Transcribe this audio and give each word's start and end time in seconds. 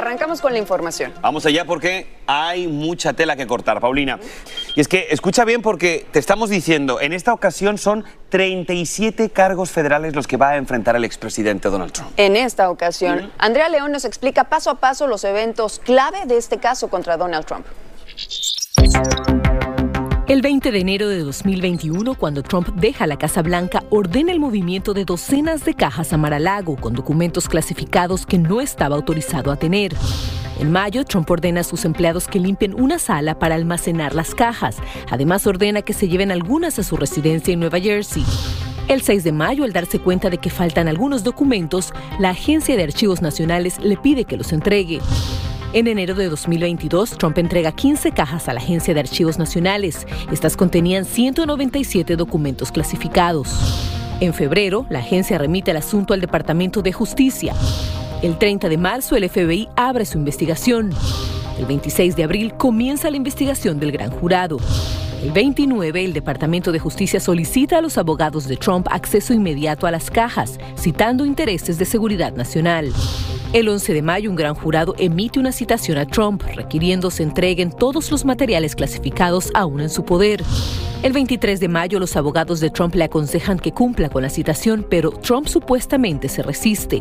Arrancamos 0.00 0.40
con 0.40 0.54
la 0.54 0.58
información. 0.58 1.12
Vamos 1.20 1.44
allá 1.44 1.66
porque 1.66 2.06
hay 2.26 2.66
mucha 2.66 3.12
tela 3.12 3.36
que 3.36 3.46
cortar, 3.46 3.80
Paulina. 3.80 4.18
Y 4.74 4.80
es 4.80 4.88
que 4.88 5.08
escucha 5.10 5.44
bien 5.44 5.60
porque 5.60 6.06
te 6.10 6.18
estamos 6.18 6.48
diciendo, 6.48 7.02
en 7.02 7.12
esta 7.12 7.34
ocasión 7.34 7.76
son 7.76 8.06
37 8.30 9.28
cargos 9.28 9.70
federales 9.70 10.14
los 10.14 10.26
que 10.26 10.38
va 10.38 10.52
a 10.52 10.56
enfrentar 10.56 10.96
el 10.96 11.04
expresidente 11.04 11.68
Donald 11.68 11.92
Trump. 11.92 12.12
En 12.16 12.34
esta 12.34 12.70
ocasión, 12.70 13.30
Andrea 13.36 13.68
León 13.68 13.92
nos 13.92 14.06
explica 14.06 14.44
paso 14.44 14.70
a 14.70 14.76
paso 14.76 15.06
los 15.06 15.22
eventos 15.22 15.78
clave 15.84 16.24
de 16.24 16.38
este 16.38 16.56
caso 16.56 16.88
contra 16.88 17.18
Donald 17.18 17.44
Trump. 17.44 17.66
El 20.30 20.42
20 20.42 20.70
de 20.70 20.78
enero 20.78 21.08
de 21.08 21.24
2021, 21.24 22.14
cuando 22.14 22.44
Trump 22.44 22.68
deja 22.76 23.08
la 23.08 23.18
Casa 23.18 23.42
Blanca, 23.42 23.82
ordena 23.90 24.30
el 24.30 24.38
movimiento 24.38 24.94
de 24.94 25.04
docenas 25.04 25.64
de 25.64 25.74
cajas 25.74 26.12
a 26.12 26.18
Mar-a-Lago 26.18 26.76
con 26.76 26.94
documentos 26.94 27.48
clasificados 27.48 28.26
que 28.26 28.38
no 28.38 28.60
estaba 28.60 28.94
autorizado 28.94 29.50
a 29.50 29.56
tener. 29.56 29.92
En 30.60 30.70
mayo, 30.70 31.04
Trump 31.04 31.28
ordena 31.28 31.62
a 31.62 31.64
sus 31.64 31.84
empleados 31.84 32.28
que 32.28 32.38
limpien 32.38 32.80
una 32.80 33.00
sala 33.00 33.40
para 33.40 33.56
almacenar 33.56 34.14
las 34.14 34.36
cajas. 34.36 34.76
Además, 35.10 35.48
ordena 35.48 35.82
que 35.82 35.94
se 35.94 36.06
lleven 36.06 36.30
algunas 36.30 36.78
a 36.78 36.84
su 36.84 36.96
residencia 36.96 37.52
en 37.52 37.58
Nueva 37.58 37.80
Jersey. 37.80 38.24
El 38.86 39.02
6 39.02 39.24
de 39.24 39.32
mayo, 39.32 39.64
al 39.64 39.72
darse 39.72 39.98
cuenta 39.98 40.30
de 40.30 40.38
que 40.38 40.48
faltan 40.48 40.86
algunos 40.86 41.24
documentos, 41.24 41.92
la 42.20 42.30
Agencia 42.30 42.76
de 42.76 42.84
Archivos 42.84 43.20
Nacionales 43.20 43.80
le 43.80 43.96
pide 43.96 44.26
que 44.26 44.36
los 44.36 44.52
entregue. 44.52 45.00
En 45.72 45.86
enero 45.86 46.16
de 46.16 46.28
2022, 46.28 47.16
Trump 47.16 47.38
entrega 47.38 47.70
15 47.70 48.10
cajas 48.10 48.48
a 48.48 48.54
la 48.54 48.58
Agencia 48.58 48.92
de 48.92 48.98
Archivos 48.98 49.38
Nacionales. 49.38 50.04
Estas 50.32 50.56
contenían 50.56 51.04
197 51.04 52.16
documentos 52.16 52.72
clasificados. 52.72 53.48
En 54.18 54.34
febrero, 54.34 54.84
la 54.90 54.98
agencia 54.98 55.38
remite 55.38 55.70
el 55.70 55.76
asunto 55.76 56.12
al 56.12 56.20
Departamento 56.20 56.82
de 56.82 56.92
Justicia. 56.92 57.54
El 58.20 58.36
30 58.36 58.68
de 58.68 58.78
marzo, 58.78 59.14
el 59.14 59.30
FBI 59.30 59.68
abre 59.76 60.06
su 60.06 60.18
investigación. 60.18 60.90
El 61.56 61.66
26 61.66 62.16
de 62.16 62.24
abril 62.24 62.54
comienza 62.54 63.08
la 63.08 63.16
investigación 63.16 63.78
del 63.78 63.92
gran 63.92 64.10
jurado. 64.10 64.58
El 65.22 65.30
29, 65.30 66.04
el 66.04 66.12
Departamento 66.12 66.72
de 66.72 66.80
Justicia 66.80 67.20
solicita 67.20 67.78
a 67.78 67.80
los 67.80 67.96
abogados 67.96 68.48
de 68.48 68.56
Trump 68.56 68.88
acceso 68.90 69.32
inmediato 69.34 69.86
a 69.86 69.92
las 69.92 70.10
cajas, 70.10 70.58
citando 70.76 71.24
intereses 71.24 71.78
de 71.78 71.84
seguridad 71.84 72.32
nacional. 72.32 72.92
El 73.52 73.68
11 73.68 73.94
de 73.94 74.02
mayo, 74.02 74.30
un 74.30 74.36
gran 74.36 74.54
jurado 74.54 74.94
emite 74.96 75.40
una 75.40 75.50
citación 75.50 75.98
a 75.98 76.06
Trump, 76.06 76.44
requiriendo 76.54 77.10
se 77.10 77.24
entreguen 77.24 77.72
todos 77.72 78.12
los 78.12 78.24
materiales 78.24 78.76
clasificados 78.76 79.50
aún 79.54 79.80
en 79.80 79.90
su 79.90 80.04
poder. 80.04 80.44
El 81.02 81.14
23 81.14 81.60
de 81.60 81.68
mayo, 81.68 81.98
los 81.98 82.14
abogados 82.16 82.60
de 82.60 82.68
Trump 82.68 82.94
le 82.94 83.04
aconsejan 83.04 83.58
que 83.58 83.72
cumpla 83.72 84.10
con 84.10 84.20
la 84.22 84.28
citación, 84.28 84.84
pero 84.88 85.12
Trump 85.12 85.46
supuestamente 85.46 86.28
se 86.28 86.42
resiste. 86.42 87.00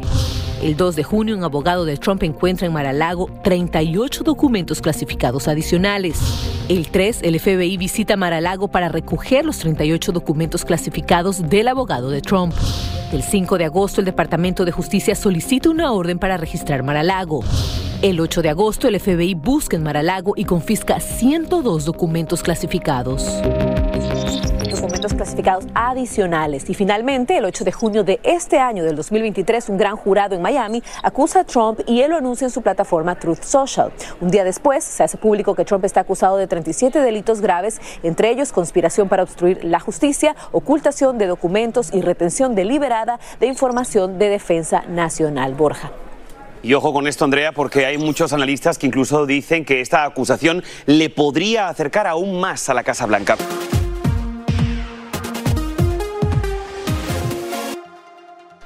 El 0.63 0.77
2 0.77 0.95
de 0.95 1.03
junio, 1.03 1.35
un 1.35 1.43
abogado 1.43 1.83
de 1.83 1.97
Trump 1.97 2.23
encuentra 2.23 2.65
en 2.65 2.71
Mar-a-Lago 2.71 3.29
38 3.43 4.23
documentos 4.23 4.79
clasificados 4.79 5.49
adicionales. 5.49 6.17
El 6.69 6.87
3, 6.87 7.23
el 7.23 7.37
FBI 7.41 7.75
visita 7.75 8.15
Mar-a-Lago 8.15 8.69
para 8.69 8.87
recoger 8.87 9.43
los 9.43 9.57
38 9.57 10.13
documentos 10.13 10.63
clasificados 10.63 11.49
del 11.49 11.67
abogado 11.67 12.09
de 12.09 12.21
Trump. 12.21 12.53
El 13.11 13.21
5 13.21 13.57
de 13.57 13.65
agosto, 13.65 13.99
el 13.99 14.05
Departamento 14.05 14.63
de 14.63 14.71
Justicia 14.71 15.13
solicita 15.13 15.69
una 15.69 15.91
orden 15.91 16.19
para 16.19 16.37
registrar 16.37 16.83
Mar-a-Lago. 16.83 17.43
El 18.01 18.21
8 18.21 18.41
de 18.41 18.49
agosto, 18.49 18.87
el 18.87 18.97
FBI 18.97 19.33
busca 19.35 19.75
en 19.75 19.83
Mar-a-Lago 19.83 20.31
y 20.37 20.45
confisca 20.45 21.01
102 21.01 21.83
documentos 21.83 22.41
clasificados 22.41 23.41
documentos 24.69 25.13
clasificados 25.13 25.65
adicionales. 25.73 26.69
Y 26.69 26.73
finalmente, 26.73 27.35
el 27.35 27.43
8 27.43 27.65
de 27.65 27.71
junio 27.73 28.03
de 28.05 28.21
este 28.23 28.59
año, 28.59 28.85
del 28.85 28.95
2023, 28.95 29.67
un 29.67 29.77
gran 29.77 29.97
jurado 29.97 30.35
en 30.35 30.41
Miami 30.41 30.81
acusa 31.03 31.41
a 31.41 31.43
Trump 31.43 31.81
y 31.87 32.01
él 32.01 32.11
lo 32.11 32.17
anuncia 32.17 32.45
en 32.45 32.51
su 32.51 32.61
plataforma 32.61 33.15
Truth 33.15 33.43
Social. 33.43 33.91
Un 34.21 34.29
día 34.29 34.45
después, 34.45 34.85
se 34.85 35.03
hace 35.03 35.17
público 35.17 35.53
que 35.53 35.65
Trump 35.65 35.83
está 35.83 36.01
acusado 36.01 36.37
de 36.37 36.47
37 36.47 37.01
delitos 37.01 37.41
graves, 37.41 37.81
entre 38.03 38.29
ellos 38.29 38.53
conspiración 38.53 39.09
para 39.09 39.23
obstruir 39.23 39.65
la 39.65 39.81
justicia, 39.81 40.35
ocultación 40.53 41.17
de 41.17 41.27
documentos 41.27 41.93
y 41.93 42.01
retención 42.01 42.55
deliberada 42.55 43.19
de 43.41 43.47
información 43.47 44.19
de 44.19 44.29
defensa 44.29 44.83
nacional. 44.87 45.55
Borja. 45.55 45.91
Y 46.61 46.73
ojo 46.73 46.91
con 46.91 47.07
esto, 47.07 47.25
Andrea, 47.25 47.51
porque 47.53 47.85
hay 47.85 47.97
muchos 47.97 48.33
analistas 48.33 48.77
que 48.77 48.87
incluso 48.87 49.25
dicen 49.25 49.63
que 49.63 49.81
esta 49.81 50.03
acusación 50.03 50.63
le 50.85 51.09
podría 51.09 51.69
acercar 51.69 52.07
aún 52.07 52.39
más 52.39 52.69
a 52.69 52.73
la 52.73 52.83
Casa 52.83 53.05
Blanca. 53.05 53.37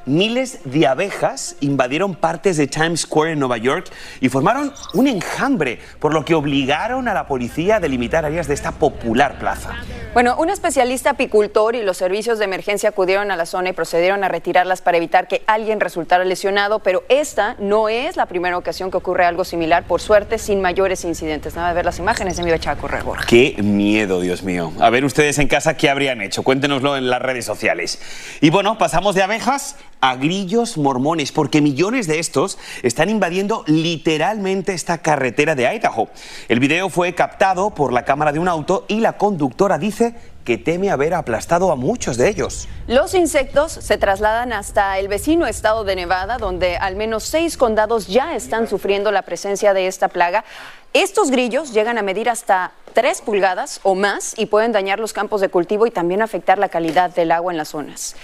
Miles 0.05 0.59
de 0.65 0.87
abejas 0.87 1.55
invadieron 1.59 2.15
partes 2.15 2.57
de 2.57 2.67
Times 2.67 3.01
Square 3.01 3.33
en 3.33 3.39
Nueva 3.39 3.57
York 3.57 3.89
y 4.21 4.29
formaron 4.29 4.73
un 4.93 5.07
enjambre, 5.07 5.79
por 5.99 6.13
lo 6.13 6.25
que 6.25 6.35
obligaron 6.35 7.07
a 7.07 7.13
la 7.13 7.27
policía 7.27 7.77
a 7.77 7.79
delimitar 7.79 8.25
áreas 8.25 8.47
de 8.47 8.53
esta 8.53 8.71
popular 8.71 9.39
plaza. 9.39 9.71
Bueno, 10.13 10.35
un 10.37 10.49
especialista 10.51 11.11
apicultor 11.11 11.75
y 11.75 11.81
los 11.81 11.97
servicios 11.97 12.37
de 12.37 12.45
emergencia 12.45 12.89
acudieron 12.89 13.31
a 13.31 13.35
la 13.35 13.47
zona 13.47 13.69
y 13.69 13.73
procedieron 13.73 14.23
a 14.23 14.27
retirarlas 14.27 14.81
para 14.81 14.97
evitar 14.97 15.27
que 15.27 15.41
alguien 15.47 15.79
resultara 15.79 16.23
lesionado, 16.23 16.79
pero 16.79 17.03
esta 17.09 17.55
no 17.57 17.89
es 17.89 18.15
la 18.15 18.27
primera 18.27 18.57
ocasión 18.57 18.91
que 18.91 18.97
ocurre 18.97 19.25
algo 19.25 19.43
similar, 19.43 19.85
por 19.85 20.01
suerte, 20.01 20.37
sin 20.37 20.61
mayores 20.61 21.03
incidentes. 21.03 21.55
Nada 21.55 21.69
de 21.69 21.73
ver 21.73 21.85
las 21.85 21.97
imágenes, 21.97 22.39
me 22.39 22.47
iba 22.49 22.71
a 22.71 22.75
correr, 22.75 23.03
Borja. 23.03 23.25
Qué 23.25 23.55
miedo, 23.63 24.21
Dios 24.21 24.43
mío. 24.43 24.71
A 24.79 24.89
ver 24.89 25.03
ustedes 25.03 25.39
en 25.39 25.47
casa 25.47 25.75
qué 25.77 25.89
habrían 25.89 26.21
hecho. 26.21 26.43
Cuéntenoslo 26.43 26.95
en 26.95 27.09
las 27.09 27.21
redes 27.21 27.45
sociales. 27.45 27.99
Y 28.41 28.49
bueno, 28.51 28.77
pasamos 28.77 29.15
de 29.15 29.23
abejas 29.23 29.77
a 30.03 30.17
grillos 30.17 30.77
mormones, 30.77 31.31
porque 31.31 31.61
millones 31.61 32.07
de 32.07 32.19
estos 32.19 32.57
están 32.81 33.07
invadiendo 33.07 33.63
literalmente 33.67 34.73
esta 34.73 34.97
carretera 34.97 35.55
de 35.55 35.73
Idaho. 35.73 36.09
El 36.49 36.59
video 36.59 36.89
fue 36.89 37.15
captado 37.15 37.69
por 37.69 37.93
la 37.93 38.03
cámara 38.03 38.33
de 38.33 38.39
un 38.39 38.49
auto 38.49 38.83
y 38.89 38.99
la 38.99 39.13
conductora 39.13 39.77
dice 39.77 40.13
que 40.43 40.57
teme 40.57 40.91
haber 40.91 41.13
aplastado 41.13 41.71
a 41.71 41.77
muchos 41.77 42.17
de 42.17 42.27
ellos. 42.27 42.67
Los 42.85 43.13
insectos 43.13 43.71
se 43.71 43.97
trasladan 43.97 44.51
hasta 44.51 44.99
el 44.99 45.07
vecino 45.07 45.47
estado 45.47 45.85
de 45.85 45.95
Nevada, 45.95 46.37
donde 46.37 46.75
al 46.75 46.97
menos 46.97 47.23
seis 47.23 47.55
condados 47.55 48.07
ya 48.07 48.35
están 48.35 48.67
sufriendo 48.67 49.09
la 49.09 49.21
presencia 49.21 49.73
de 49.73 49.87
esta 49.87 50.09
plaga. 50.09 50.43
Estos 50.91 51.31
grillos 51.31 51.73
llegan 51.73 51.97
a 51.97 52.01
medir 52.01 52.29
hasta 52.29 52.73
3 52.93 53.21
pulgadas 53.21 53.79
o 53.83 53.95
más 53.95 54.33
y 54.37 54.47
pueden 54.47 54.73
dañar 54.73 54.99
los 54.99 55.13
campos 55.13 55.39
de 55.39 55.47
cultivo 55.47 55.87
y 55.87 55.91
también 55.91 56.21
afectar 56.21 56.57
la 56.57 56.67
calidad 56.67 57.09
del 57.11 57.31
agua 57.31 57.53
en 57.53 57.57
las 57.57 57.69
zonas. 57.69 58.17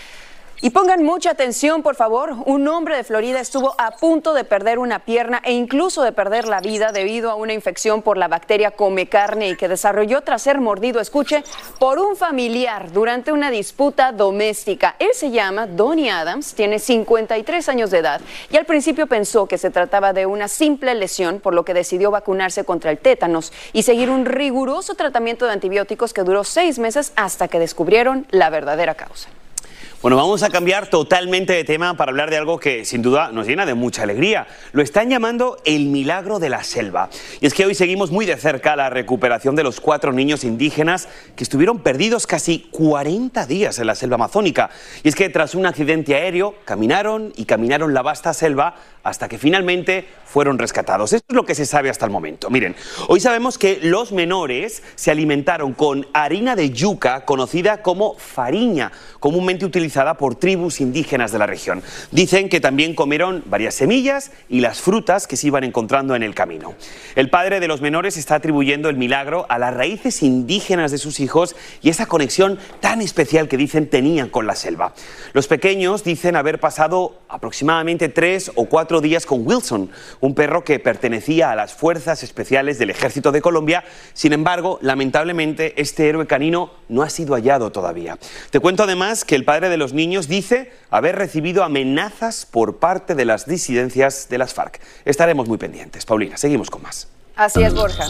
Y 0.61 0.71
pongan 0.71 1.03
mucha 1.03 1.31
atención, 1.31 1.81
por 1.83 1.95
favor. 1.95 2.35
Un 2.45 2.67
hombre 2.67 2.97
de 2.97 3.05
Florida 3.05 3.39
estuvo 3.39 3.75
a 3.77 3.91
punto 3.91 4.33
de 4.33 4.43
perder 4.43 4.77
una 4.77 4.99
pierna 4.99 5.41
e 5.45 5.53
incluso 5.53 6.03
de 6.03 6.11
perder 6.11 6.49
la 6.49 6.59
vida 6.59 6.91
debido 6.91 7.31
a 7.31 7.35
una 7.35 7.53
infección 7.53 8.01
por 8.01 8.17
la 8.17 8.27
bacteria 8.27 8.71
come 8.71 9.07
carne 9.07 9.47
y 9.47 9.55
que 9.55 9.69
desarrolló 9.69 10.19
tras 10.19 10.41
ser 10.41 10.59
mordido, 10.59 10.99
escuche, 10.99 11.45
por 11.79 11.97
un 11.97 12.17
familiar 12.17 12.91
durante 12.91 13.31
una 13.31 13.51
disputa 13.51 14.11
doméstica. 14.11 14.97
Él 14.99 15.11
se 15.13 15.31
llama 15.31 15.65
Donnie 15.65 16.09
Adams, 16.09 16.53
tiene 16.53 16.79
53 16.79 17.69
años 17.69 17.89
de 17.89 17.99
edad 17.99 18.19
y 18.51 18.57
al 18.57 18.65
principio 18.65 19.07
pensó 19.07 19.47
que 19.47 19.57
se 19.57 19.69
trataba 19.69 20.11
de 20.11 20.25
una 20.25 20.49
simple 20.49 20.93
lesión, 20.93 21.39
por 21.39 21.53
lo 21.53 21.63
que 21.63 21.73
decidió 21.73 22.11
vacunarse 22.11 22.65
contra 22.65 22.91
el 22.91 22.97
tétanos 22.97 23.53
y 23.71 23.83
seguir 23.83 24.09
un 24.09 24.25
riguroso 24.25 24.95
tratamiento 24.95 25.45
de 25.45 25.53
antibióticos 25.53 26.13
que 26.13 26.23
duró 26.23 26.43
seis 26.43 26.79
meses 26.79 27.13
hasta 27.15 27.47
que 27.47 27.59
descubrieron 27.59 28.27
la 28.31 28.49
verdadera 28.49 28.95
causa. 28.95 29.29
Bueno, 30.01 30.15
vamos 30.15 30.43
a 30.43 30.49
cambiar 30.49 30.87
totalmente 30.87 31.51
de 31.51 31.65
tema 31.65 31.97
para 31.97 32.11
hablar 32.11 32.29
de 32.29 32.37
algo 32.37 32.57
que 32.57 32.85
sin 32.85 33.01
duda 33.01 33.33
nos 33.33 33.47
llena 33.47 33.65
de 33.65 33.73
mucha 33.73 34.03
alegría. 34.03 34.47
Lo 34.71 34.81
están 34.81 35.09
llamando 35.09 35.57
el 35.65 35.87
milagro 35.87 36.39
de 36.39 36.47
la 36.47 36.63
selva. 36.63 37.09
Y 37.41 37.47
es 37.47 37.53
que 37.53 37.65
hoy 37.65 37.75
seguimos 37.75 38.09
muy 38.09 38.25
de 38.25 38.37
cerca 38.37 38.77
la 38.77 38.89
recuperación 38.89 39.57
de 39.57 39.63
los 39.63 39.81
cuatro 39.81 40.13
niños 40.13 40.45
indígenas 40.45 41.09
que 41.35 41.43
estuvieron 41.43 41.79
perdidos 41.79 42.27
casi 42.27 42.69
40 42.71 43.45
días 43.45 43.77
en 43.77 43.87
la 43.87 43.95
selva 43.95 44.15
amazónica. 44.15 44.69
Y 45.03 45.09
es 45.09 45.15
que 45.15 45.27
tras 45.27 45.53
un 45.53 45.65
accidente 45.65 46.15
aéreo 46.15 46.55
caminaron 46.63 47.33
y 47.35 47.43
caminaron 47.43 47.93
la 47.93 48.01
vasta 48.01 48.33
selva 48.33 48.75
hasta 49.09 49.27
que 49.27 49.37
finalmente 49.37 50.05
fueron 50.25 50.59
rescatados. 50.59 51.13
Esto 51.13 51.25
es 51.29 51.35
lo 51.35 51.45
que 51.45 51.55
se 51.55 51.65
sabe 51.65 51.89
hasta 51.89 52.05
el 52.05 52.11
momento. 52.11 52.49
Miren, 52.51 52.75
hoy 53.07 53.19
sabemos 53.19 53.57
que 53.57 53.79
los 53.81 54.11
menores 54.11 54.83
se 54.95 55.09
alimentaron 55.09 55.73
con 55.73 56.07
harina 56.13 56.55
de 56.55 56.69
yuca 56.69 57.25
conocida 57.25 57.81
como 57.81 58.13
fariña, 58.15 58.91
comúnmente 59.19 59.65
utilizada 59.65 60.13
por 60.13 60.35
tribus 60.35 60.81
indígenas 60.81 61.31
de 61.31 61.39
la 61.39 61.47
región. 61.47 61.81
Dicen 62.11 62.47
que 62.47 62.59
también 62.61 62.93
comieron 62.93 63.43
varias 63.47 63.73
semillas 63.73 64.31
y 64.47 64.61
las 64.61 64.81
frutas 64.81 65.25
que 65.25 65.35
se 65.35 65.47
iban 65.47 65.63
encontrando 65.63 66.15
en 66.15 66.21
el 66.21 66.35
camino. 66.35 66.75
El 67.15 67.31
padre 67.31 67.59
de 67.59 67.67
los 67.67 67.81
menores 67.81 68.15
está 68.15 68.35
atribuyendo 68.35 68.89
el 68.89 68.97
milagro 68.97 69.47
a 69.49 69.57
las 69.57 69.73
raíces 69.73 70.21
indígenas 70.21 70.91
de 70.91 70.99
sus 70.99 71.19
hijos 71.19 71.55
y 71.81 71.89
esa 71.89 72.05
conexión 72.05 72.59
tan 72.79 73.01
especial 73.01 73.47
que 73.47 73.57
dicen 73.57 73.89
tenían 73.89 74.29
con 74.29 74.45
la 74.45 74.55
selva. 74.55 74.93
Los 75.33 75.47
pequeños 75.47 76.03
dicen 76.03 76.35
haber 76.35 76.59
pasado 76.59 77.19
aproximadamente 77.29 78.09
tres 78.09 78.51
o 78.55 78.65
cuatro 78.65 78.98
días 79.01 79.25
con 79.25 79.45
Wilson, 79.45 79.89
un 80.19 80.35
perro 80.35 80.63
que 80.63 80.79
pertenecía 80.79 81.51
a 81.51 81.55
las 81.55 81.73
Fuerzas 81.73 82.23
Especiales 82.23 82.79
del 82.79 82.89
Ejército 82.89 83.31
de 83.31 83.41
Colombia. 83.41 83.83
Sin 84.13 84.33
embargo, 84.33 84.79
lamentablemente, 84.81 85.79
este 85.81 86.09
héroe 86.09 86.27
canino 86.27 86.71
no 86.87 87.03
ha 87.03 87.09
sido 87.09 87.35
hallado 87.35 87.71
todavía. 87.71 88.17
Te 88.49 88.59
cuento 88.59 88.83
además 88.83 89.25
que 89.25 89.35
el 89.35 89.45
padre 89.45 89.69
de 89.69 89.77
los 89.77 89.93
niños 89.93 90.27
dice 90.27 90.71
haber 90.89 91.15
recibido 91.15 91.63
amenazas 91.63 92.45
por 92.45 92.77
parte 92.77 93.15
de 93.15 93.25
las 93.25 93.45
disidencias 93.45 94.27
de 94.29 94.37
las 94.37 94.53
FARC. 94.53 94.79
Estaremos 95.05 95.47
muy 95.47 95.57
pendientes. 95.57 96.05
Paulina, 96.05 96.37
seguimos 96.37 96.69
con 96.69 96.81
más. 96.81 97.07
Así 97.35 97.63
es, 97.63 97.73
Borja. 97.73 98.05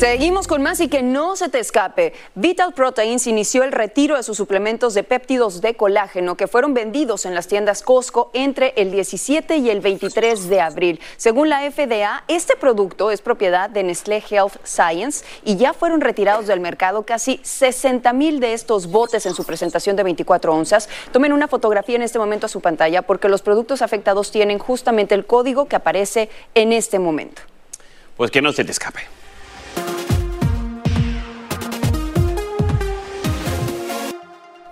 Seguimos 0.00 0.48
con 0.48 0.62
más 0.62 0.80
y 0.80 0.88
que 0.88 1.02
no 1.02 1.36
se 1.36 1.50
te 1.50 1.58
escape. 1.58 2.14
Vital 2.34 2.72
Proteins 2.72 3.26
inició 3.26 3.64
el 3.64 3.70
retiro 3.70 4.16
de 4.16 4.22
sus 4.22 4.38
suplementos 4.38 4.94
de 4.94 5.02
péptidos 5.02 5.60
de 5.60 5.74
colágeno 5.74 6.38
que 6.38 6.46
fueron 6.46 6.72
vendidos 6.72 7.26
en 7.26 7.34
las 7.34 7.48
tiendas 7.48 7.82
Costco 7.82 8.30
entre 8.32 8.72
el 8.78 8.92
17 8.92 9.58
y 9.58 9.68
el 9.68 9.82
23 9.82 10.48
de 10.48 10.62
abril. 10.62 11.00
Según 11.18 11.50
la 11.50 11.70
FDA, 11.70 12.24
este 12.28 12.56
producto 12.56 13.10
es 13.10 13.20
propiedad 13.20 13.68
de 13.68 13.82
Nestlé 13.82 14.24
Health 14.26 14.54
Science 14.64 15.22
y 15.44 15.56
ya 15.56 15.74
fueron 15.74 16.00
retirados 16.00 16.46
del 16.46 16.60
mercado 16.60 17.02
casi 17.02 17.38
60 17.42 18.10
mil 18.14 18.40
de 18.40 18.54
estos 18.54 18.86
botes 18.86 19.26
en 19.26 19.34
su 19.34 19.44
presentación 19.44 19.96
de 19.96 20.04
24 20.04 20.54
onzas. 20.54 20.88
Tomen 21.12 21.34
una 21.34 21.46
fotografía 21.46 21.96
en 21.96 22.02
este 22.02 22.18
momento 22.18 22.46
a 22.46 22.48
su 22.48 22.62
pantalla 22.62 23.02
porque 23.02 23.28
los 23.28 23.42
productos 23.42 23.82
afectados 23.82 24.30
tienen 24.30 24.60
justamente 24.60 25.14
el 25.14 25.26
código 25.26 25.66
que 25.66 25.76
aparece 25.76 26.30
en 26.54 26.72
este 26.72 26.98
momento. 26.98 27.42
Pues 28.16 28.30
que 28.30 28.40
no 28.40 28.54
se 28.54 28.64
te 28.64 28.72
escape. 28.72 29.19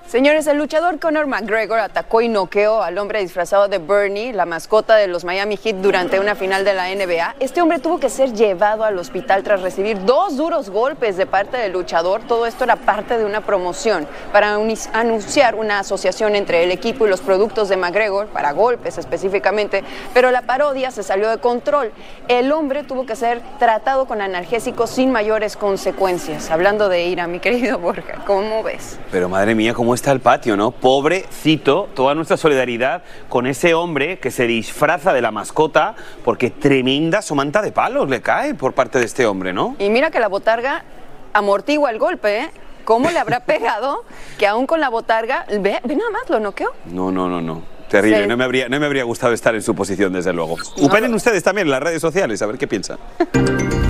Señores, 0.08 0.46
el 0.46 0.56
luchador 0.56 0.98
Conor 0.98 1.26
McGregor 1.26 1.80
atacó 1.80 2.22
y 2.22 2.28
noqueó 2.28 2.80
al 2.80 2.96
hombre 2.96 3.20
disfrazado 3.20 3.68
de 3.68 3.76
Bernie, 3.76 4.32
la 4.32 4.46
mascota 4.46 4.96
de 4.96 5.06
los 5.06 5.22
Miami 5.22 5.58
Heat, 5.58 5.76
durante 5.82 6.18
una 6.18 6.34
final 6.34 6.64
de 6.64 6.72
la 6.72 6.88
NBA. 6.88 7.34
Este 7.40 7.60
hombre 7.60 7.78
tuvo 7.78 8.00
que 8.00 8.08
ser 8.08 8.32
llevado 8.32 8.84
al 8.84 8.98
hospital 8.98 9.42
tras 9.42 9.60
recibir 9.60 10.02
dos 10.06 10.38
duros 10.38 10.70
golpes 10.70 11.18
de 11.18 11.26
parte 11.26 11.58
del 11.58 11.72
luchador. 11.72 12.22
Todo 12.26 12.46
esto 12.46 12.64
era 12.64 12.76
parte 12.76 13.18
de 13.18 13.26
una 13.26 13.42
promoción 13.42 14.06
para 14.32 14.54
anunciar 14.94 15.54
una 15.54 15.80
asociación 15.80 16.36
entre 16.36 16.64
el 16.64 16.70
equipo 16.70 17.06
y 17.06 17.10
los 17.10 17.20
productos 17.20 17.68
de 17.68 17.76
McGregor, 17.76 18.28
para 18.28 18.52
golpes 18.52 18.96
específicamente, 18.96 19.84
pero 20.14 20.30
la 20.30 20.40
parodia 20.40 20.90
se 20.90 21.02
salió 21.02 21.28
de 21.28 21.36
control. 21.36 21.92
El 22.28 22.50
hombre 22.52 22.82
tuvo 22.82 23.04
que 23.04 23.14
ser 23.14 23.42
tratado 23.58 24.06
con 24.06 24.22
analgésicos 24.22 24.88
sin 24.88 25.12
mayores 25.12 25.58
consecuencias. 25.58 26.50
Hablando 26.50 26.88
de 26.88 27.04
ira, 27.04 27.26
mi 27.26 27.40
querido 27.40 27.78
Borja, 27.78 28.24
¿cómo 28.26 28.62
ves? 28.62 28.98
Pero 29.12 29.28
madre 29.28 29.54
mía, 29.54 29.74
¿cómo 29.74 29.97
está 29.98 30.12
el 30.12 30.20
patio, 30.20 30.56
¿no? 30.56 30.70
Pobrecito, 30.70 31.88
toda 31.94 32.14
nuestra 32.14 32.36
solidaridad 32.36 33.02
con 33.28 33.46
ese 33.46 33.74
hombre 33.74 34.18
que 34.20 34.30
se 34.30 34.46
disfraza 34.46 35.12
de 35.12 35.20
la 35.20 35.32
mascota 35.32 35.96
porque 36.24 36.50
tremenda 36.50 37.20
somanta 37.20 37.62
de 37.62 37.72
palos 37.72 38.08
le 38.08 38.22
cae 38.22 38.54
por 38.54 38.74
parte 38.74 39.00
de 39.00 39.04
este 39.04 39.26
hombre, 39.26 39.52
¿no? 39.52 39.74
Y 39.80 39.90
mira 39.90 40.10
que 40.10 40.20
la 40.20 40.28
botarga 40.28 40.84
amortigua 41.32 41.90
el 41.90 41.98
golpe, 41.98 42.38
¿eh? 42.38 42.50
¿Cómo 42.84 43.10
le 43.10 43.18
habrá 43.18 43.40
pegado 43.44 44.04
que 44.38 44.46
aún 44.46 44.66
con 44.66 44.80
la 44.80 44.88
botarga, 44.88 45.44
ve, 45.48 45.80
ve 45.82 45.96
nada 45.96 46.10
más, 46.10 46.30
lo 46.30 46.38
noqueó? 46.38 46.72
No, 46.86 47.10
no, 47.10 47.28
no, 47.28 47.42
no. 47.42 47.62
Terrible, 47.88 48.26
no, 48.26 48.36
me 48.36 48.44
habría, 48.44 48.68
no 48.68 48.78
me 48.78 48.86
habría 48.86 49.04
gustado 49.04 49.32
estar 49.32 49.54
en 49.54 49.62
su 49.62 49.74
posición, 49.74 50.12
desde 50.12 50.32
luego. 50.32 50.56
Opinen 50.76 51.12
ustedes 51.14 51.42
también 51.42 51.66
en 51.66 51.70
las 51.72 51.82
redes 51.82 52.02
sociales, 52.02 52.40
a 52.42 52.46
ver 52.46 52.58
qué 52.58 52.68
piensan. 52.68 52.98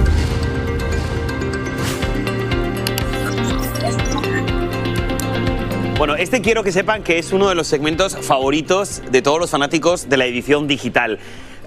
Bueno, 5.99 6.15
este 6.15 6.41
quiero 6.41 6.63
que 6.63 6.71
sepan 6.71 7.03
que 7.03 7.19
es 7.19 7.33
uno 7.33 7.49
de 7.49 7.57
los 7.57 7.67
segmentos 7.67 8.17
favoritos 8.17 9.03
de 9.11 9.21
todos 9.21 9.41
los 9.41 9.51
fanáticos 9.51 10.09
de 10.09 10.17
la 10.17 10.27
edición 10.27 10.69
digital. 10.69 11.19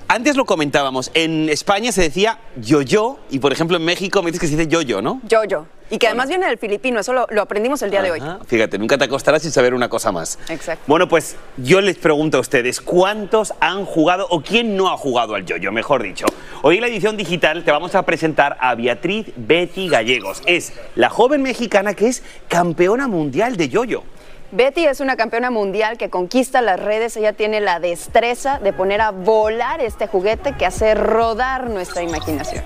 Antes 0.07 0.37
lo 0.37 0.45
comentábamos, 0.45 1.11
en 1.13 1.49
España 1.49 1.91
se 1.91 2.01
decía 2.03 2.39
yo-yo 2.55 3.19
y 3.29 3.39
por 3.39 3.51
ejemplo 3.51 3.75
en 3.75 3.83
México 3.83 4.23
me 4.23 4.31
dices 4.31 4.39
que 4.39 4.47
se 4.47 4.55
dice 4.55 4.69
yo-yo, 4.69 5.01
¿no? 5.01 5.19
Yo-yo. 5.27 5.65
Y 5.89 5.97
que 5.97 6.07
además 6.07 6.29
viene 6.29 6.47
del 6.47 6.57
filipino, 6.57 7.01
eso 7.01 7.11
lo, 7.11 7.41
aprendimos 7.41 7.81
el 7.81 7.91
día 7.91 8.01
de 8.01 8.11
hoy. 8.11 8.21
Fíjate, 8.47 8.77
nunca 8.77 8.97
te 8.97 9.03
acostarás 9.03 9.41
sin 9.41 9.51
saber 9.51 9.73
una 9.73 9.89
cosa 9.89 10.13
más. 10.13 10.39
Exacto. 10.47 10.85
Bueno, 10.87 11.09
pues 11.09 11.35
yo 11.57 11.81
les 11.81 11.97
pregunto 11.97 12.37
a 12.37 12.39
ustedes, 12.39 12.79
¿cuántos 12.79 13.53
han 13.59 13.83
jugado 13.83 14.27
o 14.29 14.41
quién 14.41 14.77
no 14.77 14.89
ha 14.89 14.95
jugado 14.95 15.35
al 15.35 15.45
yo-yo, 15.45 15.73
mejor 15.73 16.03
dicho? 16.03 16.25
Hoy 16.61 16.75
en 16.75 16.81
la 16.81 16.87
edición 16.87 17.17
digital 17.17 17.65
te 17.65 17.71
vamos 17.71 17.95
a 17.95 18.05
presentar 18.05 18.55
a 18.61 18.75
Beatriz 18.75 19.27
Betty 19.35 19.89
Gallegos. 19.89 20.41
Es 20.45 20.71
la 20.95 21.09
joven 21.09 21.41
mexicana 21.41 21.95
que 21.95 22.07
es 22.07 22.23
campeona 22.47 23.09
mundial 23.09 23.57
de 23.57 23.67
yo-yo. 23.67 24.03
Betty 24.51 24.86
es 24.86 25.00
una 25.00 25.15
campeona 25.15 25.50
mundial 25.50 25.98
que 25.98 26.09
conquista 26.09 26.62
las 26.62 26.77
redes. 26.77 27.15
Ella 27.15 27.31
tiene 27.31 27.62
la 27.62 27.80
destreza 27.80 28.59
de 28.59 28.74
poner 28.74 29.00
a 29.00 29.12
volar 29.12 29.80
este 29.80 30.07
juguete 30.07 30.57
que 30.57 30.65
hace 30.65 30.94
rodar 30.94 31.69
nuestra 31.69 32.03
imaginación. 32.03 32.62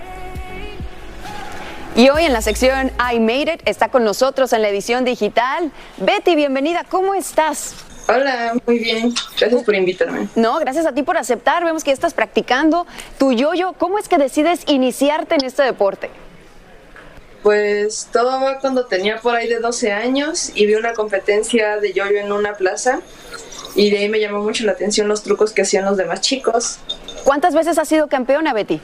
Y 1.96 2.10
hoy 2.10 2.26
en 2.26 2.34
la 2.34 2.42
sección 2.42 2.92
I 3.14 3.20
Made 3.20 3.54
It 3.54 3.62
está 3.66 3.90
con 3.90 4.04
nosotros 4.04 4.52
en 4.54 4.64
la 4.64 4.70
edición 4.70 5.06
digital. 5.06 5.72
Betty, 5.98 6.36
bienvenida, 6.36 6.84
¿cómo 6.90 7.14
estás? 7.14 7.76
Hola, 8.08 8.54
muy 8.66 8.80
bien. 8.80 9.14
Gracias 9.40 9.64
por 9.64 9.76
invitarme. 9.76 10.28
No, 10.36 10.58
gracias 10.58 10.88
a 10.88 10.92
ti 10.92 11.04
por 11.04 11.18
aceptar. 11.18 11.64
Vemos 11.64 11.84
que 11.84 11.92
estás 11.92 12.16
practicando 12.16 12.88
tu 13.20 13.32
yoyo. 13.32 13.74
¿Cómo 13.74 14.00
es 14.00 14.10
que 14.10 14.18
decides 14.18 14.64
iniciarte 14.68 15.36
en 15.36 15.46
este 15.46 15.62
deporte? 15.62 16.10
Pues 17.46 18.10
todo 18.12 18.42
va 18.42 18.58
cuando 18.58 18.88
tenía 18.88 19.18
por 19.18 19.36
ahí 19.36 19.48
de 19.48 19.60
12 19.60 19.92
años 19.92 20.52
y 20.56 20.66
vi 20.66 20.74
una 20.74 20.94
competencia 20.94 21.78
de 21.78 21.94
yoyo 21.94 22.18
en 22.18 22.32
una 22.32 22.56
plaza 22.56 23.02
y 23.76 23.92
de 23.92 24.00
ahí 24.00 24.10
me 24.10 24.20
llamó 24.20 24.42
mucho 24.42 24.66
la 24.66 24.72
atención 24.72 25.08
los 25.08 25.22
trucos 25.22 25.54
que 25.54 25.62
hacían 25.62 25.86
los 25.86 25.96
demás 25.96 26.22
chicos. 26.22 26.80
¿Cuántas 27.24 27.54
veces 27.54 27.78
has 27.78 27.88
sido 27.88 28.08
campeona, 28.08 28.52
Betty? 28.52 28.82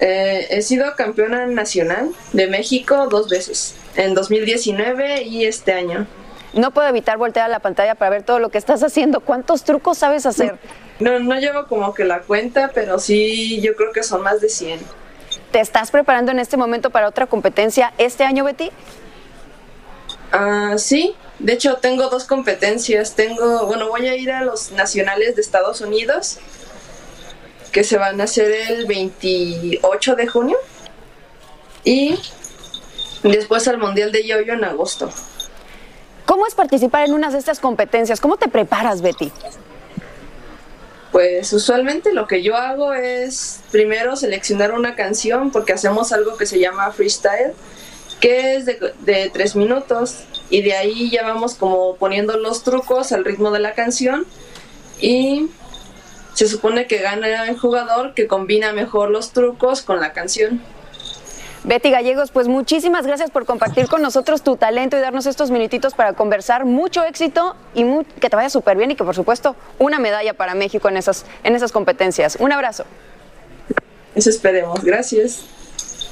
Eh, 0.00 0.46
he 0.50 0.60
sido 0.60 0.94
campeona 0.94 1.46
nacional 1.46 2.10
de 2.34 2.48
México 2.48 3.06
dos 3.08 3.30
veces, 3.30 3.76
en 3.96 4.12
2019 4.12 5.22
y 5.22 5.46
este 5.46 5.72
año. 5.72 6.06
No 6.52 6.70
puedo 6.72 6.86
evitar 6.86 7.16
voltear 7.16 7.46
a 7.46 7.48
la 7.48 7.60
pantalla 7.60 7.94
para 7.94 8.10
ver 8.10 8.24
todo 8.24 8.40
lo 8.40 8.50
que 8.50 8.58
estás 8.58 8.82
haciendo. 8.82 9.20
¿Cuántos 9.20 9.64
trucos 9.64 9.96
sabes 9.96 10.26
hacer? 10.26 10.58
No, 11.00 11.18
no 11.18 11.40
llevo 11.40 11.66
como 11.66 11.94
que 11.94 12.04
la 12.04 12.20
cuenta, 12.20 12.72
pero 12.74 12.98
sí, 12.98 13.58
yo 13.62 13.74
creo 13.74 13.90
que 13.90 14.02
son 14.02 14.20
más 14.20 14.42
de 14.42 14.50
100. 14.50 14.80
¿Te 15.52 15.60
estás 15.60 15.90
preparando 15.90 16.32
en 16.32 16.38
este 16.38 16.56
momento 16.56 16.88
para 16.88 17.06
otra 17.06 17.26
competencia 17.26 17.92
este 17.98 18.24
año, 18.24 18.42
Betty? 18.42 18.70
Ah, 20.32 20.76
sí, 20.78 21.14
de 21.38 21.52
hecho 21.52 21.76
tengo 21.76 22.08
dos 22.08 22.24
competencias. 22.24 23.14
Tengo, 23.14 23.66
bueno, 23.66 23.88
voy 23.88 24.08
a 24.08 24.16
ir 24.16 24.32
a 24.32 24.42
los 24.42 24.72
nacionales 24.72 25.36
de 25.36 25.42
Estados 25.42 25.82
Unidos, 25.82 26.38
que 27.70 27.84
se 27.84 27.98
van 27.98 28.18
a 28.22 28.24
hacer 28.24 28.50
el 28.50 28.86
28 28.86 30.16
de 30.16 30.26
junio, 30.26 30.56
y 31.84 32.18
después 33.22 33.68
al 33.68 33.76
Mundial 33.76 34.10
de 34.10 34.26
Yoyo 34.26 34.54
en 34.54 34.64
agosto. 34.64 35.10
¿Cómo 36.24 36.46
es 36.46 36.54
participar 36.54 37.04
en 37.04 37.12
una 37.12 37.28
de 37.28 37.36
estas 37.36 37.60
competencias? 37.60 38.22
¿Cómo 38.22 38.38
te 38.38 38.48
preparas, 38.48 39.02
Betty? 39.02 39.30
Pues 41.12 41.52
usualmente 41.52 42.14
lo 42.14 42.26
que 42.26 42.42
yo 42.42 42.56
hago 42.56 42.94
es 42.94 43.60
primero 43.70 44.16
seleccionar 44.16 44.72
una 44.72 44.96
canción 44.96 45.50
porque 45.50 45.74
hacemos 45.74 46.10
algo 46.10 46.38
que 46.38 46.46
se 46.46 46.58
llama 46.58 46.90
freestyle, 46.90 47.52
que 48.18 48.56
es 48.56 48.64
de, 48.64 49.30
tres 49.30 49.54
minutos 49.54 50.24
y 50.48 50.62
de 50.62 50.74
ahí 50.74 51.10
ya 51.10 51.22
vamos 51.22 51.54
como 51.54 51.96
poniendo 51.96 52.38
los 52.38 52.64
trucos 52.64 53.12
al 53.12 53.26
ritmo 53.26 53.50
de 53.50 53.58
la 53.58 53.74
canción 53.74 54.26
y 55.02 55.50
se 56.32 56.48
supone 56.48 56.86
que 56.86 56.98
gana 56.98 57.46
el 57.46 57.58
jugador 57.58 58.14
que 58.14 58.26
combina 58.26 58.72
mejor 58.72 59.10
los 59.10 59.32
trucos 59.32 59.82
con 59.82 60.00
la 60.00 60.14
canción. 60.14 60.62
Betty 61.64 61.90
Gallegos, 61.90 62.32
pues 62.32 62.48
muchísimas 62.48 63.06
gracias 63.06 63.30
por 63.30 63.46
compartir 63.46 63.86
con 63.86 64.02
nosotros 64.02 64.42
tu 64.42 64.56
talento 64.56 64.96
y 64.96 65.00
darnos 65.00 65.26
estos 65.26 65.52
minutitos 65.52 65.94
para 65.94 66.12
conversar. 66.14 66.64
Mucho 66.64 67.04
éxito 67.04 67.54
y 67.74 67.84
que 68.20 68.28
te 68.28 68.34
vaya 68.34 68.50
súper 68.50 68.76
bien 68.76 68.90
y 68.90 68.96
que 68.96 69.04
por 69.04 69.14
supuesto 69.14 69.54
una 69.78 70.00
medalla 70.00 70.34
para 70.34 70.54
México 70.54 70.88
en 70.88 70.96
esas, 70.96 71.24
en 71.44 71.54
esas 71.54 71.70
competencias. 71.70 72.36
Un 72.40 72.50
abrazo. 72.50 72.84
Eso 74.14 74.28
esperemos. 74.28 74.82
Gracias. 74.82 75.44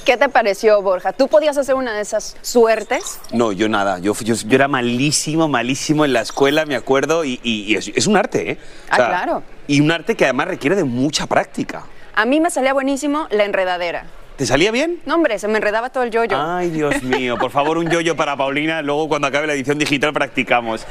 ¿Qué 0.05 0.17
te 0.17 0.29
pareció, 0.29 0.81
Borja? 0.83 1.13
¿Tú 1.13 1.29
podías 1.29 1.59
hacer 1.59 1.75
una 1.75 1.93
de 1.93 2.01
esas 2.01 2.37
suertes? 2.43 3.19
No, 3.33 3.53
yo 3.53 3.69
nada. 3.69 3.99
Yo, 3.99 4.15
yo, 4.15 4.35
era 4.51 4.69
malísimo, 4.69 5.49
malísimo 5.49 6.05
en 6.05 6.13
la 6.13 6.23
escuela, 6.23 6.65
me 6.65 6.75
acuerdo, 6.75 7.25
y, 7.25 7.77
es, 7.77 8.07
un 8.07 8.17
arte, 8.17 8.53
¿eh? 8.53 8.59
ah, 8.89 8.97
claro. 8.97 9.43
Y 9.67 9.81
un 9.81 9.91
arte 9.91 10.15
que 10.15 10.25
además 10.25 10.49
requiere 10.49 10.75
de 10.75 10.85
mucha 10.85 11.27
práctica. 11.27 11.85
A 12.15 12.25
mí 12.25 12.41
me 12.41 12.51
salía 12.51 12.73
buenísimo 12.73 13.27
la 13.31 13.45
enredadera. 13.45 14.07
¿Te 14.41 14.47
salía 14.47 14.71
bien? 14.71 15.03
No, 15.05 15.17
hombre, 15.17 15.39
se 15.39 15.49
me 15.49 15.59
enredaba 15.59 15.91
todo 15.91 16.03
el 16.03 16.11
yoyo. 16.11 16.35
Ay, 16.41 16.71
Dios 16.71 17.03
mío. 17.03 17.37
Por 17.37 17.51
favor, 17.51 17.77
un 17.77 17.91
yoyo 17.91 18.17
para 18.17 18.39
Paulina. 18.39 18.81
Luego, 18.81 19.07
cuando 19.07 19.29
acabe 19.29 19.47
la 19.47 19.53
edición 19.53 19.79
digital, 19.79 20.15
practicamos. 20.15 20.87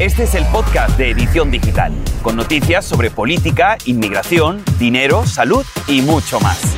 Este 0.00 0.24
es 0.24 0.34
el 0.34 0.44
podcast 0.46 0.98
de 0.98 1.10
Edición 1.10 1.48
Digital, 1.52 1.92
con 2.22 2.34
noticias 2.34 2.84
sobre 2.84 3.12
política, 3.12 3.78
inmigración, 3.84 4.64
dinero, 4.80 5.24
salud 5.24 5.64
y 5.86 6.02
mucho 6.02 6.40
más. 6.40 6.74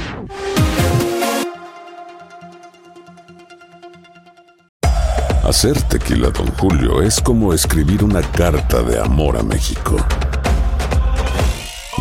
Hacer 5.43 5.81
tequila, 5.85 6.29
don 6.29 6.49
Julio, 6.59 7.01
es 7.01 7.19
como 7.19 7.55
escribir 7.55 8.05
una 8.05 8.21
carta 8.21 8.83
de 8.83 9.01
amor 9.01 9.39
a 9.39 9.43
México. 9.43 9.97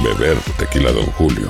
Beber 0.03 0.35
tequila, 0.57 0.91
don 0.91 1.05
Julio 1.05 1.49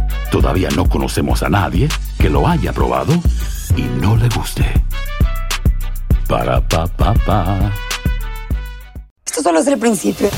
Todavía 0.31 0.69
no 0.73 0.87
conocemos 0.87 1.43
a 1.43 1.49
nadie 1.49 1.89
que 2.17 2.29
lo 2.29 2.47
haya 2.47 2.71
probado 2.71 3.13
y 3.75 3.81
no 3.81 4.15
le 4.15 4.29
guste. 4.29 4.63
Para 6.25 6.65
pa 6.65 6.87
pa 6.87 7.13
pa. 7.13 7.71
Esto 9.25 9.43
solo 9.43 9.59
es 9.59 9.67
el 9.67 9.77
principio. 9.77 10.29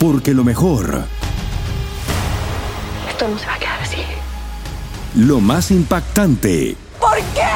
Porque 0.00 0.32
lo 0.32 0.44
mejor. 0.44 1.04
Esto 3.06 3.28
no 3.28 3.38
se 3.38 3.46
va 3.46 3.54
a 3.54 3.58
quedar 3.58 3.80
así. 3.82 3.98
Lo 5.14 5.40
más 5.40 5.70
impactante. 5.70 6.74
¿Por 6.98 7.18
qué? 7.34 7.46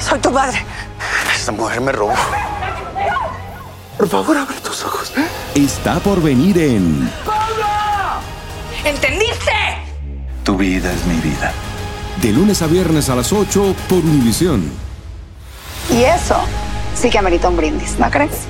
Soy 0.00 0.20
tu 0.20 0.30
madre. 0.30 0.64
Esta 1.34 1.50
mujer 1.50 1.80
me 1.80 1.90
robó. 1.90 2.14
Por 3.98 4.08
favor, 4.08 4.36
abre 4.36 4.56
tus 4.60 4.84
ojos. 4.84 5.12
Está 5.56 5.98
por 5.98 6.22
venir 6.22 6.58
en. 6.58 7.10
¿Cómo? 7.24 7.36
¿Entendiste? 8.84 9.21
Tu 10.44 10.56
vida 10.56 10.92
es 10.92 11.06
mi 11.06 11.14
vida. 11.20 11.52
De 12.20 12.32
lunes 12.32 12.62
a 12.62 12.66
viernes 12.66 13.08
a 13.08 13.14
las 13.14 13.32
8 13.32 13.76
por 13.88 13.98
Univisión. 13.98 14.68
Y 15.88 16.02
eso 16.02 16.36
sí 16.96 17.10
que 17.10 17.18
amerita 17.18 17.48
un 17.48 17.56
brindis, 17.56 17.96
¿no 17.98 18.10
crees? 18.10 18.48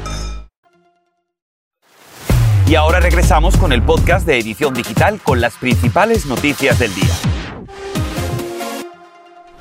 Y 2.66 2.74
ahora 2.76 3.00
regresamos 3.00 3.58
con 3.58 3.72
el 3.74 3.82
podcast 3.82 4.26
de 4.26 4.38
Edición 4.38 4.72
Digital 4.72 5.20
con 5.22 5.42
las 5.42 5.54
principales 5.56 6.24
noticias 6.24 6.78
del 6.78 6.94
día. 6.94 7.12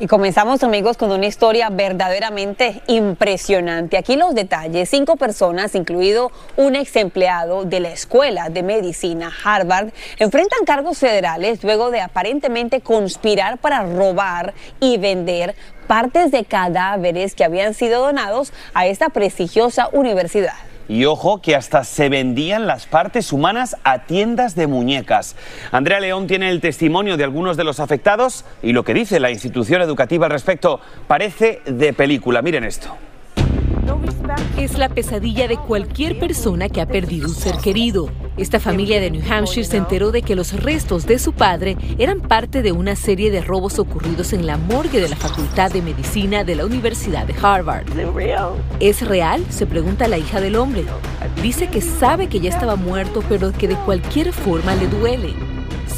Y 0.01 0.08
comenzamos 0.08 0.63
amigos 0.63 0.98
con 0.98 1.12
una 1.12 1.27
historia 1.27 1.70
verdaderamente 1.70 2.81
impresionante. 2.88 3.98
Aquí 3.98 4.15
los 4.15 4.34
detalles, 4.34 4.89
cinco 4.89 5.15
personas, 5.15 5.75
incluido 5.75 6.31
un 6.58 6.75
ex 6.75 6.96
empleado 6.96 7.65
de 7.65 7.81
la 7.81 7.91
Escuela 7.91 8.50
de 8.50 8.63
Medicina 8.63 9.31
Harvard, 9.43 9.89
enfrentan 10.17 10.65
cargos 10.65 10.98
federales 10.98 11.63
luego 11.63 11.91
de 11.91 12.01
aparentemente 12.01 12.81
conspirar 12.81 13.60
para 13.60 13.84
robar 13.84 14.55
y 14.79 14.98
vender 14.98 15.53
partes 15.86 16.31
de 16.31 16.46
cadáveres 16.46 17.36
que 17.36 17.43
habían 17.43 17.75
sido 17.75 18.01
donados 18.01 18.53
a 18.74 18.88
esta 18.88 19.10
prestigiosa 19.10 19.88
universidad. 19.91 20.70
Y 20.91 21.05
ojo 21.05 21.41
que 21.41 21.55
hasta 21.55 21.86
se 21.86 22.10
vendían 22.10 22.67
las 22.67 22.86
partes 22.86 23.31
humanas 23.31 23.77
a 23.86 24.00
tiendas 24.00 24.55
de 24.55 24.67
muñecas. 24.67 25.38
Andrea 25.71 26.01
León 26.01 26.27
tiene 26.27 26.50
el 26.50 26.60
testimonio 26.60 27.15
de 27.15 27.24
algunos 27.24 27.55
de 27.55 27.63
los 27.63 27.79
afectados 27.79 28.43
y 28.62 28.74
lo 28.74 28.83
que 28.83 28.93
dice 28.93 29.21
la 29.21 29.31
institución 29.31 29.81
educativa 29.81 30.25
al 30.25 30.33
respecto 30.33 30.81
parece 31.07 31.62
de 31.65 31.93
película. 31.93 32.41
Miren 32.41 32.65
esto. 32.65 32.93
Es 34.57 34.77
la 34.77 34.89
pesadilla 34.89 35.48
de 35.48 35.57
cualquier 35.57 36.19
persona 36.19 36.69
que 36.69 36.81
ha 36.81 36.86
perdido 36.86 37.27
un 37.27 37.36
ser 37.36 37.57
querido. 37.57 38.10
Esta 38.38 38.60
familia 38.60 39.00
de 39.00 39.12
New 39.12 39.21
Hampshire 39.29 39.65
se 39.65 39.77
enteró 39.77 40.12
de 40.12 40.21
que 40.21 40.36
los 40.36 40.53
restos 40.53 41.05
de 41.05 41.19
su 41.19 41.33
padre 41.33 41.77
eran 41.98 42.21
parte 42.21 42.62
de 42.62 42.71
una 42.71 42.95
serie 42.95 43.31
de 43.31 43.41
robos 43.41 43.79
ocurridos 43.79 44.33
en 44.33 44.45
la 44.45 44.57
morgue 44.57 45.01
de 45.01 45.10
la 45.10 45.15
Facultad 45.15 45.71
de 45.71 45.81
Medicina 45.81 46.43
de 46.43 46.55
la 46.55 46.65
Universidad 46.65 47.25
de 47.25 47.36
Harvard. 47.41 47.86
¿Es 48.79 49.05
real? 49.05 49.43
Se 49.50 49.65
pregunta 49.65 50.07
la 50.07 50.17
hija 50.17 50.39
del 50.39 50.55
hombre. 50.55 50.86
Dice 51.41 51.67
que 51.67 51.81
sabe 51.81 52.27
que 52.27 52.39
ya 52.39 52.50
estaba 52.50 52.75
muerto, 52.75 53.24
pero 53.27 53.51
que 53.51 53.67
de 53.67 53.75
cualquier 53.75 54.31
forma 54.31 54.75
le 54.75 54.88
duele. 54.88 55.50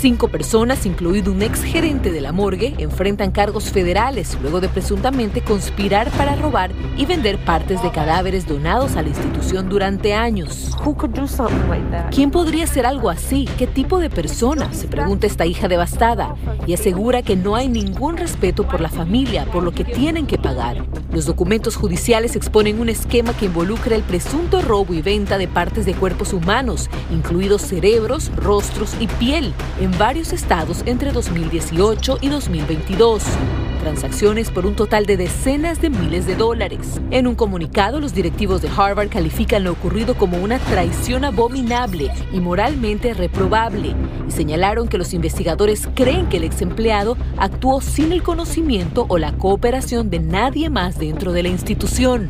Cinco 0.03 0.27
personas, 0.27 0.85
incluido 0.85 1.31
un 1.31 1.41
ex 1.41 1.63
gerente 1.63 2.11
de 2.11 2.19
la 2.19 2.33
morgue, 2.33 2.75
enfrentan 2.77 3.31
cargos 3.31 3.71
federales 3.71 4.37
luego 4.41 4.59
de 4.59 4.67
presuntamente 4.67 5.39
conspirar 5.39 6.11
para 6.17 6.35
robar 6.35 6.71
y 6.97 7.05
vender 7.05 7.37
partes 7.37 7.81
de 7.81 7.89
cadáveres 7.89 8.45
donados 8.45 8.97
a 8.97 9.01
la 9.01 9.07
institución 9.07 9.69
durante 9.69 10.13
años. 10.13 10.75
¿Quién 12.11 12.31
podría 12.31 12.65
hacer 12.65 12.85
algo 12.85 13.09
así? 13.09 13.47
¿Qué 13.57 13.65
tipo 13.65 13.97
de 13.97 14.09
persona? 14.09 14.73
Se 14.73 14.89
pregunta 14.89 15.25
esta 15.25 15.45
hija 15.45 15.69
devastada 15.69 16.35
y 16.67 16.73
asegura 16.73 17.21
que 17.21 17.37
no 17.37 17.55
hay 17.55 17.69
ningún 17.69 18.17
respeto 18.17 18.67
por 18.67 18.81
la 18.81 18.89
familia, 18.89 19.45
por 19.45 19.63
lo 19.63 19.71
que 19.71 19.85
tienen 19.85 20.27
que 20.27 20.37
pagar. 20.37 20.85
Los 21.13 21.27
documentos 21.27 21.77
judiciales 21.77 22.35
exponen 22.35 22.81
un 22.81 22.89
esquema 22.89 23.31
que 23.37 23.45
involucra 23.45 23.95
el 23.95 24.03
presunto 24.03 24.61
robo 24.61 24.93
y 24.93 25.01
venta 25.01 25.37
de 25.37 25.47
partes 25.47 25.85
de 25.85 25.93
cuerpos 25.93 26.33
humanos, 26.33 26.89
incluidos 27.09 27.61
cerebros, 27.61 28.31
rostros 28.35 28.95
y 28.99 29.07
piel, 29.07 29.53
en 29.79 29.92
varios 29.97 30.33
estados 30.33 30.83
entre 30.85 31.11
2018 31.11 32.17
y 32.21 32.29
2022. 32.29 33.23
Transacciones 33.81 34.49
por 34.49 34.65
un 34.65 34.75
total 34.75 35.05
de 35.05 35.17
decenas 35.17 35.81
de 35.81 35.89
miles 35.89 36.25
de 36.25 36.35
dólares. 36.35 37.01
En 37.11 37.27
un 37.27 37.35
comunicado, 37.35 37.99
los 37.99 38.13
directivos 38.13 38.61
de 38.61 38.69
Harvard 38.69 39.09
califican 39.09 39.65
lo 39.65 39.73
ocurrido 39.73 40.15
como 40.15 40.37
una 40.37 40.57
traición 40.59 41.25
abominable 41.25 42.09
y 42.31 42.39
moralmente 42.39 43.13
reprobable 43.13 43.93
y 44.27 44.31
señalaron 44.31 44.87
que 44.87 44.97
los 44.97 45.13
investigadores 45.13 45.87
creen 45.95 46.27
que 46.27 46.37
el 46.37 46.45
ex 46.45 46.61
empleado 46.61 47.17
actuó 47.37 47.81
sin 47.81 48.13
el 48.13 48.23
conocimiento 48.23 49.05
o 49.09 49.17
la 49.17 49.33
cooperación 49.33 50.09
de 50.09 50.19
nadie 50.19 50.69
más 50.69 50.97
dentro 50.97 51.33
de 51.33 51.43
la 51.43 51.49
institución. 51.49 52.29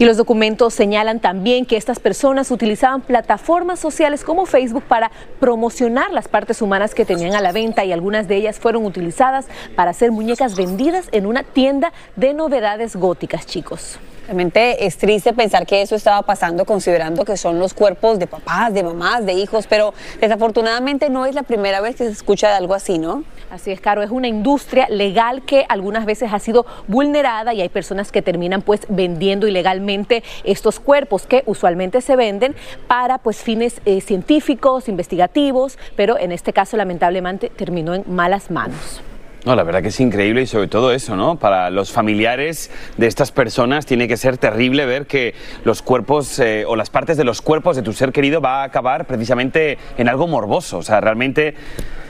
Y 0.00 0.04
los 0.04 0.16
documentos 0.16 0.74
señalan 0.74 1.18
también 1.18 1.66
que 1.66 1.76
estas 1.76 1.98
personas 1.98 2.52
utilizaban 2.52 3.00
plataformas 3.00 3.80
sociales 3.80 4.22
como 4.22 4.46
Facebook 4.46 4.84
para 4.84 5.10
promocionar 5.40 6.12
las 6.12 6.28
partes 6.28 6.62
humanas 6.62 6.94
que 6.94 7.04
tenían 7.04 7.34
a 7.34 7.40
la 7.40 7.50
venta 7.50 7.84
y 7.84 7.90
algunas 7.90 8.28
de 8.28 8.36
ellas 8.36 8.60
fueron 8.60 8.84
utilizadas 8.84 9.46
para 9.74 9.90
hacer 9.90 10.12
muñecas 10.12 10.56
vendidas 10.56 11.08
en 11.10 11.26
una 11.26 11.42
tienda 11.42 11.92
de 12.14 12.32
novedades 12.32 12.94
góticas, 12.94 13.44
chicos. 13.44 13.98
Realmente 14.28 14.84
es 14.84 14.98
triste 14.98 15.32
pensar 15.32 15.64
que 15.64 15.80
eso 15.80 15.94
estaba 15.94 16.20
pasando 16.20 16.66
considerando 16.66 17.24
que 17.24 17.38
son 17.38 17.58
los 17.58 17.72
cuerpos 17.72 18.18
de 18.18 18.26
papás, 18.26 18.74
de 18.74 18.82
mamás, 18.82 19.24
de 19.24 19.32
hijos, 19.32 19.66
pero 19.66 19.94
desafortunadamente 20.20 21.08
no 21.08 21.24
es 21.24 21.34
la 21.34 21.44
primera 21.44 21.80
vez 21.80 21.96
que 21.96 22.04
se 22.04 22.10
escucha 22.10 22.50
de 22.50 22.56
algo 22.56 22.74
así, 22.74 22.98
¿no? 22.98 23.24
Así 23.50 23.70
es, 23.70 23.80
Caro, 23.80 24.02
es 24.02 24.10
una 24.10 24.28
industria 24.28 24.86
legal 24.90 25.46
que 25.46 25.64
algunas 25.70 26.04
veces 26.04 26.30
ha 26.30 26.40
sido 26.40 26.66
vulnerada 26.88 27.54
y 27.54 27.62
hay 27.62 27.70
personas 27.70 28.12
que 28.12 28.20
terminan 28.20 28.60
pues 28.60 28.82
vendiendo 28.90 29.48
ilegalmente 29.48 30.22
estos 30.44 30.78
cuerpos 30.78 31.26
que 31.26 31.42
usualmente 31.46 32.02
se 32.02 32.14
venden 32.14 32.54
para 32.86 33.16
pues 33.16 33.38
fines 33.38 33.80
eh, 33.86 34.02
científicos, 34.02 34.90
investigativos, 34.90 35.78
pero 35.96 36.18
en 36.18 36.32
este 36.32 36.52
caso 36.52 36.76
lamentablemente 36.76 37.48
terminó 37.48 37.94
en 37.94 38.04
malas 38.06 38.50
manos. 38.50 39.00
No, 39.44 39.54
la 39.54 39.62
verdad 39.62 39.82
que 39.82 39.88
es 39.88 40.00
increíble 40.00 40.42
y 40.42 40.46
sobre 40.46 40.68
todo 40.68 40.92
eso, 40.92 41.16
¿no? 41.16 41.36
Para 41.36 41.70
los 41.70 41.92
familiares 41.92 42.70
de 42.96 43.06
estas 43.06 43.30
personas 43.30 43.86
tiene 43.86 44.08
que 44.08 44.16
ser 44.16 44.36
terrible 44.36 44.84
ver 44.84 45.06
que 45.06 45.34
los 45.64 45.80
cuerpos 45.80 46.38
eh, 46.40 46.64
o 46.66 46.76
las 46.76 46.90
partes 46.90 47.16
de 47.16 47.24
los 47.24 47.40
cuerpos 47.40 47.76
de 47.76 47.82
tu 47.82 47.92
ser 47.92 48.12
querido 48.12 48.40
va 48.40 48.62
a 48.62 48.64
acabar 48.64 49.06
precisamente 49.06 49.78
en 49.96 50.08
algo 50.08 50.26
morboso. 50.26 50.78
O 50.78 50.82
sea, 50.82 51.00
realmente 51.00 51.54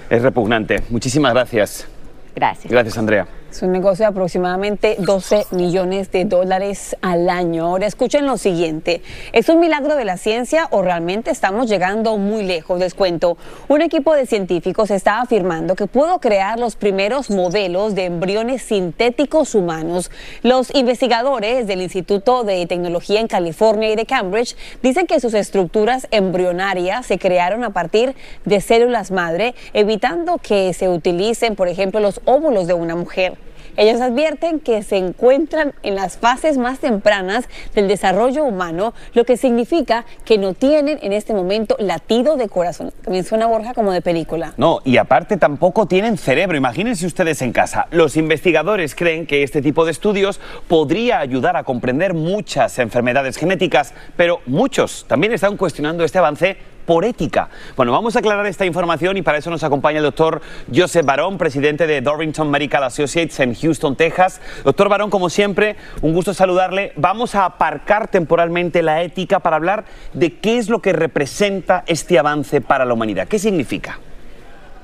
es 0.09 0.23
repugnante. 0.23 0.83
Muchísimas 0.89 1.35
gracias. 1.35 1.87
Gracias. 2.35 2.71
Gracias, 2.71 2.97
Andrea. 2.97 3.27
Es 3.51 3.63
un 3.63 3.73
negocio 3.73 4.05
de 4.05 4.11
aproximadamente 4.11 4.97
12 4.99 5.47
millones 5.53 6.13
de 6.13 6.27
dólares 6.27 6.95
al 7.01 7.31
año. 7.31 7.65
Ahora 7.65 7.87
escuchen 7.87 8.27
lo 8.27 8.37
siguiente. 8.37 9.01
¿Es 9.33 9.49
un 9.49 9.59
milagro 9.59 9.97
de 9.97 10.05
la 10.05 10.19
ciencia 10.19 10.69
o 10.71 10.83
realmente 10.83 11.31
estamos 11.31 11.67
llegando 11.67 12.19
muy 12.19 12.43
lejos? 12.45 12.79
Les 12.79 12.93
cuento. 12.93 13.39
Un 13.69 13.81
equipo 13.81 14.13
de 14.13 14.27
científicos 14.27 14.91
está 14.91 15.23
afirmando 15.23 15.77
que 15.77 15.87
pudo 15.87 16.19
crear 16.21 16.59
los 16.59 16.77
primeros 16.77 17.31
modelos 17.31 17.95
de 17.95 18.05
embriones 18.05 18.63
sintéticos 18.63 19.55
humanos. 19.55 20.11
Los 20.43 20.75
investigadores 20.75 21.67
del 21.67 21.81
Instituto 21.81 22.45
de 22.45 22.67
Tecnología 22.67 23.19
en 23.19 23.29
California 23.29 23.91
y 23.91 23.97
de 23.97 24.05
Cambridge 24.05 24.57
dicen 24.83 25.07
que 25.07 25.21
sus 25.21 25.33
estructuras 25.33 26.07
embrionarias 26.11 27.07
se 27.07 27.19
crearon 27.19 27.65
a 27.65 27.71
partir 27.71 28.15
de 28.45 28.61
células 28.61 29.11
madre, 29.11 29.55
evitando 29.73 30.37
que 30.37 30.75
se 30.75 30.91
utilicen, 30.91 31.57
por 31.57 31.69
ejemplo, 31.69 31.99
los 31.99 32.21
óvulos 32.27 32.67
de 32.67 32.75
una 32.75 32.95
mujer. 32.95 33.38
Ellos 33.79 34.01
advierten 34.01 34.59
que 34.59 34.83
se 34.83 34.97
encuentran 34.97 35.73
en 35.85 35.95
las 35.95 36.19
fases 36.19 36.59
más 36.59 36.81
tempranas 36.81 37.49
del 37.77 37.87
desarrollo 37.87 38.43
humano, 38.43 38.93
lo 39.15 39.25
que 39.25 39.37
significa 39.37 40.05
que 40.25 40.37
no 40.37 40.53
tienen 40.53 40.99
en 41.01 41.13
este 41.13 41.33
momento 41.33 41.77
latido 41.79 42.37
de 42.37 42.49
corazón. 42.49 42.93
También 43.05 43.23
suena 43.23 43.47
Borja 43.47 43.75
como 43.75 43.93
de 43.93 44.03
película. 44.03 44.53
No, 44.57 44.81
y 44.85 44.97
aparte 44.97 45.37
tampoco 45.37 45.87
tienen 45.87 46.19
cerebro. 46.19 46.57
Imagínense 46.57 47.07
ustedes 47.07 47.41
en 47.41 47.53
casa. 47.53 47.87
Los 47.93 48.17
investigadores 48.17 48.97
creen 48.97 49.27
que 49.27 49.45
este 49.45 49.63
tipo 49.63 49.85
de 49.85 49.93
estudios 49.93 50.41
podría 50.67 51.21
ayudar 51.21 51.57
a 51.57 51.63
comprender 51.63 52.15
muchas 52.15 52.81
enfermedades 52.81 53.37
genéticas, 53.37 53.95
pero 54.17 54.41
muchos 54.47 55.05
también 55.07 55.33
están 55.33 55.57
cuestionando 55.57 56.03
este 56.03 56.19
avance 56.19 56.57
por 56.89 57.05
ética. 57.05 57.51
Bueno, 57.77 57.93
vamos 57.93 58.17
a 58.17 58.21
aclarar 58.21 58.47
esta 58.47 58.65
información 58.65 59.19
y 59.19 59.23
para 59.23 59.37
eso 59.37 59.51
nos 59.51 59.63
acompaña 59.63 59.99
el 59.99 60.05
doctor 60.05 60.41
Joseph 60.75 61.05
Barón, 61.05 61.37
presidente 61.37 61.87
de 61.87 62.01
Dorrington 62.01 62.51
Medical 62.51 62.83
Associates 62.83 63.39
en 63.41 63.55
Houston, 63.55 63.95
Texas. 63.95 64.41
Doctor 64.65 64.89
Barón, 64.89 65.11
como 65.11 65.29
siempre, 65.29 65.77
un 66.01 66.15
gusto 66.15 66.33
saludarle. 66.33 66.95
Vamos 66.97 67.35
a 67.35 67.45
aparcar 67.45 68.09
temporalmente 68.09 68.83
la 68.83 69.03
ética 69.03 69.41
para 69.41 69.57
hablar 69.57 69.85
de 70.15 70.39
qué 70.39 70.57
es 70.57 70.71
lo 70.71 70.81
que 70.81 70.95
representa 70.95 71.85
este 71.87 72.19
avance 72.19 72.63
para 72.63 72.87
la 72.87 72.95
humanidad. 72.95 73.29
¿Qué 73.29 73.39
significa? 73.39 74.01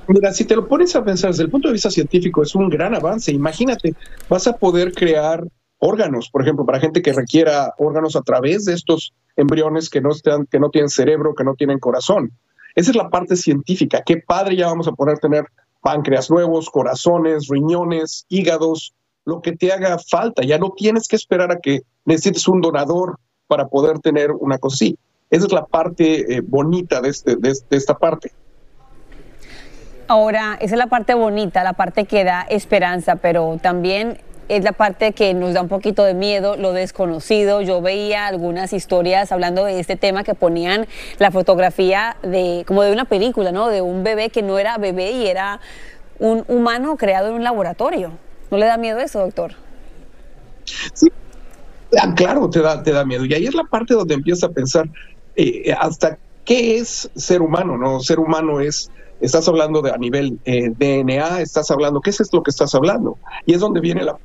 Mira, 0.06 0.30
si 0.34 0.44
te 0.44 0.56
lo 0.56 0.68
pones 0.68 0.94
a 0.96 1.02
pensar 1.02 1.30
desde 1.30 1.44
el 1.44 1.50
punto 1.50 1.68
de 1.68 1.72
vista 1.72 1.90
científico, 1.90 2.42
es 2.42 2.54
un 2.54 2.68
gran 2.68 2.94
avance. 2.94 3.32
Imagínate, 3.32 3.94
vas 4.28 4.46
a 4.46 4.52
poder 4.52 4.92
crear 4.92 5.42
órganos, 5.78 6.30
por 6.30 6.42
ejemplo, 6.42 6.64
para 6.64 6.80
gente 6.80 7.02
que 7.02 7.12
requiera 7.12 7.74
órganos 7.78 8.16
a 8.16 8.22
través 8.22 8.64
de 8.64 8.74
estos 8.74 9.12
embriones 9.36 9.90
que 9.90 10.00
no, 10.00 10.10
están, 10.10 10.46
que 10.46 10.58
no 10.58 10.70
tienen 10.70 10.88
cerebro, 10.88 11.34
que 11.34 11.44
no 11.44 11.54
tienen 11.54 11.78
corazón. 11.78 12.32
Esa 12.74 12.90
es 12.90 12.96
la 12.96 13.10
parte 13.10 13.36
científica. 13.36 14.02
Qué 14.04 14.16
padre 14.18 14.56
ya 14.56 14.66
vamos 14.66 14.88
a 14.88 14.92
poder 14.92 15.18
tener 15.18 15.46
páncreas 15.80 16.30
nuevos, 16.30 16.70
corazones, 16.70 17.48
riñones, 17.48 18.26
hígados, 18.28 18.94
lo 19.24 19.40
que 19.40 19.52
te 19.52 19.72
haga 19.72 19.98
falta. 19.98 20.42
Ya 20.42 20.58
no 20.58 20.72
tienes 20.76 21.06
que 21.06 21.16
esperar 21.16 21.52
a 21.52 21.58
que 21.58 21.82
necesites 22.04 22.48
un 22.48 22.60
donador 22.60 23.18
para 23.46 23.68
poder 23.68 23.98
tener 23.98 24.32
una 24.32 24.58
cosa 24.58 24.74
así. 24.74 24.98
Esa 25.30 25.46
es 25.46 25.52
la 25.52 25.66
parte 25.66 26.36
eh, 26.36 26.40
bonita 26.42 27.00
de, 27.00 27.08
este, 27.10 27.36
de, 27.36 27.54
de 27.68 27.76
esta 27.76 27.96
parte. 27.96 28.32
Ahora, 30.06 30.56
esa 30.60 30.74
es 30.74 30.78
la 30.78 30.86
parte 30.86 31.14
bonita, 31.14 31.64
la 31.64 31.72
parte 31.72 32.04
que 32.04 32.24
da 32.24 32.42
esperanza, 32.42 33.16
pero 33.16 33.58
también 33.62 34.18
es 34.48 34.64
la 34.64 34.72
parte 34.72 35.12
que 35.12 35.34
nos 35.34 35.54
da 35.54 35.62
un 35.62 35.68
poquito 35.68 36.04
de 36.04 36.14
miedo, 36.14 36.56
lo 36.56 36.72
desconocido. 36.72 37.62
Yo 37.62 37.80
veía 37.80 38.26
algunas 38.26 38.72
historias 38.72 39.32
hablando 39.32 39.64
de 39.64 39.80
este 39.80 39.96
tema 39.96 40.24
que 40.24 40.34
ponían 40.34 40.86
la 41.18 41.30
fotografía 41.30 42.16
de 42.22 42.64
como 42.66 42.82
de 42.82 42.92
una 42.92 43.04
película, 43.04 43.52
¿no? 43.52 43.68
De 43.68 43.82
un 43.82 44.04
bebé 44.04 44.30
que 44.30 44.42
no 44.42 44.58
era 44.58 44.78
bebé 44.78 45.12
y 45.12 45.26
era 45.26 45.60
un 46.18 46.44
humano 46.48 46.96
creado 46.96 47.28
en 47.28 47.34
un 47.34 47.44
laboratorio. 47.44 48.12
¿No 48.50 48.58
le 48.58 48.66
da 48.66 48.76
miedo 48.76 49.00
eso, 49.00 49.20
doctor? 49.20 49.52
Sí, 50.92 51.08
ah, 52.00 52.14
claro, 52.14 52.48
te 52.50 52.60
da, 52.60 52.82
te 52.82 52.92
da 52.92 53.04
miedo. 53.04 53.24
Y 53.24 53.34
ahí 53.34 53.46
es 53.46 53.54
la 53.54 53.64
parte 53.64 53.94
donde 53.94 54.14
empieza 54.14 54.46
a 54.46 54.50
pensar 54.50 54.88
eh, 55.36 55.74
hasta 55.78 56.18
qué 56.44 56.78
es 56.78 57.10
ser 57.14 57.42
humano, 57.42 57.76
¿no? 57.76 58.00
Ser 58.00 58.18
humano 58.18 58.60
es 58.60 58.90
estás 59.24 59.48
hablando 59.48 59.82
de 59.82 59.90
a 59.90 59.96
nivel 59.96 60.38
eh, 60.44 60.70
DNA, 60.70 61.40
estás 61.40 61.70
hablando, 61.70 62.00
¿qué 62.00 62.10
es 62.10 62.20
esto 62.20 62.42
que 62.42 62.50
estás 62.50 62.74
hablando? 62.74 63.18
Y 63.46 63.54
es 63.54 63.60
donde 63.60 63.80
viene 63.80 64.04
la, 64.04 64.16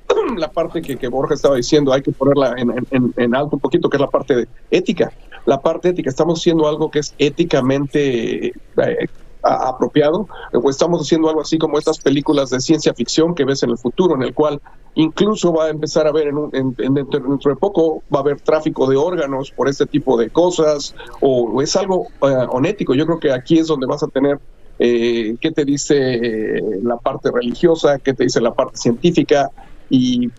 parte 0.54 0.82
que, 0.82 0.98
que, 0.98 1.08
Borja 1.08 1.34
estaba 1.34 1.56
diciendo, 1.56 1.94
hay 1.94 2.02
que 2.02 2.12
ponerla 2.12 2.56
en, 2.58 2.72
en, 2.92 3.14
en, 3.16 3.36
alto 3.36 3.56
un 3.56 3.60
poquito, 3.62 3.90
que 3.90 3.98
es 3.98 4.02
la 4.02 4.10
parte 4.10 4.36
de 4.36 4.48
ética. 4.72 5.12
La 5.46 5.60
parte 5.62 5.90
ética, 5.90 6.10
estamos 6.10 6.40
haciendo 6.40 6.68
algo 6.68 6.92
que 6.92 7.00
es 7.00 7.14
éticamente 7.18 8.48
eh, 8.48 9.08
apropiado, 9.42 10.28
o 10.54 10.70
estamos 10.70 11.02
haciendo 11.02 11.30
algo 11.30 11.42
así 11.42 11.58
como 11.58 11.78
estas 11.78 12.00
películas 12.00 12.50
de 12.50 12.60
ciencia 12.60 12.94
ficción 12.94 13.34
que 13.34 13.46
ves 13.46 13.64
en 13.64 13.70
el 13.70 13.78
futuro, 13.78 14.16
en 14.16 14.24
el 14.24 14.34
cual 14.34 14.62
incluso 14.96 15.54
va 15.54 15.66
a 15.66 15.70
empezar 15.70 16.08
a 16.08 16.10
haber 16.10 16.28
en, 16.28 16.38
un, 16.38 16.50
en, 16.54 16.76
en 16.78 16.94
dentro, 16.94 17.20
dentro, 17.22 17.52
de 17.52 17.58
poco, 17.58 18.04
va 18.14 18.20
a 18.20 18.22
haber 18.22 18.42
tráfico 18.42 18.86
de 18.90 18.98
órganos 18.98 19.52
por 19.52 19.70
este 19.70 19.86
tipo 19.86 20.18
de 20.18 20.30
cosas, 20.30 20.94
o, 21.22 21.62
es 21.62 21.76
algo 21.78 22.08
uh, 22.22 22.50
onético. 22.50 22.94
Yo 22.94 23.06
creo 23.06 23.20
que 23.20 23.32
aquí 23.32 23.60
es 23.60 23.68
donde 23.68 23.88
vas 23.88 24.04
a 24.04 24.08
tener 24.08 24.40
eh, 24.80 25.36
qué 25.42 25.52
te 25.52 25.66
dice 25.66 25.96
eh, 25.98 26.62
la 26.82 26.96
parte 26.98 27.30
religiosa, 27.32 28.00
qué 28.00 28.14
te 28.14 28.24
dice 28.24 28.40
la 28.40 28.54
parte 28.54 28.78
científica 28.78 29.52
y, 29.90 30.30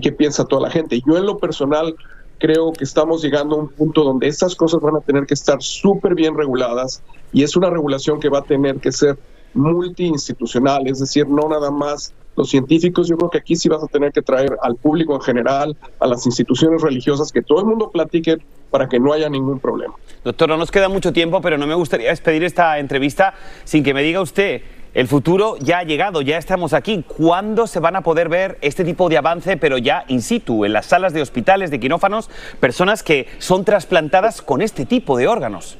qué 0.00 0.12
piensa 0.12 0.44
toda 0.44 0.62
la 0.62 0.70
gente. 0.70 1.00
Yo 1.06 1.16
en 1.16 1.24
lo 1.24 1.38
personal 1.38 1.94
creo 2.38 2.72
que 2.72 2.84
estamos 2.84 3.22
llegando 3.22 3.56
a 3.56 3.60
un 3.60 3.68
punto 3.68 4.04
donde 4.04 4.28
estas 4.28 4.54
cosas 4.54 4.80
van 4.82 4.96
a 4.96 5.00
tener 5.00 5.24
que 5.24 5.32
estar 5.34 5.62
súper 5.62 6.14
bien 6.14 6.36
reguladas 6.36 7.02
y 7.32 7.42
es 7.42 7.56
una 7.56 7.70
regulación 7.70 8.20
que 8.20 8.28
va 8.28 8.40
a 8.40 8.44
tener 8.44 8.76
que 8.76 8.92
ser 8.92 9.16
multiinstitucional, 9.54 10.86
es 10.86 10.98
decir, 10.98 11.26
no 11.26 11.48
nada 11.48 11.70
más 11.70 12.12
los 12.36 12.50
científicos, 12.50 13.08
yo 13.08 13.16
creo 13.16 13.30
que 13.30 13.38
aquí 13.38 13.56
sí 13.56 13.68
vas 13.68 13.82
a 13.82 13.86
tener 13.86 14.12
que 14.12 14.22
traer 14.22 14.56
al 14.62 14.76
público 14.76 15.14
en 15.14 15.20
general, 15.22 15.76
a 15.98 16.06
las 16.06 16.26
instituciones 16.26 16.82
religiosas, 16.82 17.32
que 17.32 17.42
todo 17.42 17.60
el 17.60 17.66
mundo 17.66 17.90
platique 17.90 18.38
para 18.70 18.88
que 18.88 19.00
no 19.00 19.12
haya 19.12 19.28
ningún 19.28 19.58
problema. 19.58 19.94
Doctor, 20.24 20.48
no 20.48 20.56
nos 20.56 20.70
queda 20.70 20.88
mucho 20.88 21.12
tiempo, 21.12 21.40
pero 21.40 21.56
no 21.56 21.66
me 21.66 21.74
gustaría 21.74 22.10
despedir 22.10 22.44
esta 22.44 22.78
entrevista 22.78 23.34
sin 23.64 23.82
que 23.82 23.94
me 23.94 24.02
diga 24.02 24.20
usted, 24.20 24.62
el 24.96 25.08
futuro 25.08 25.56
ya 25.58 25.80
ha 25.80 25.84
llegado, 25.84 26.22
ya 26.22 26.38
estamos 26.38 26.72
aquí. 26.72 27.04
¿Cuándo 27.06 27.66
se 27.66 27.80
van 27.80 27.96
a 27.96 28.00
poder 28.00 28.30
ver 28.30 28.56
este 28.62 28.82
tipo 28.82 29.10
de 29.10 29.18
avance, 29.18 29.58
pero 29.58 29.76
ya 29.76 30.04
in 30.08 30.22
situ, 30.22 30.64
en 30.64 30.72
las 30.72 30.86
salas 30.86 31.12
de 31.12 31.20
hospitales, 31.20 31.70
de 31.70 31.78
quirófanos, 31.78 32.30
personas 32.60 33.02
que 33.02 33.28
son 33.38 33.66
trasplantadas 33.66 34.40
con 34.40 34.62
este 34.62 34.86
tipo 34.86 35.18
de 35.18 35.28
órganos? 35.28 35.76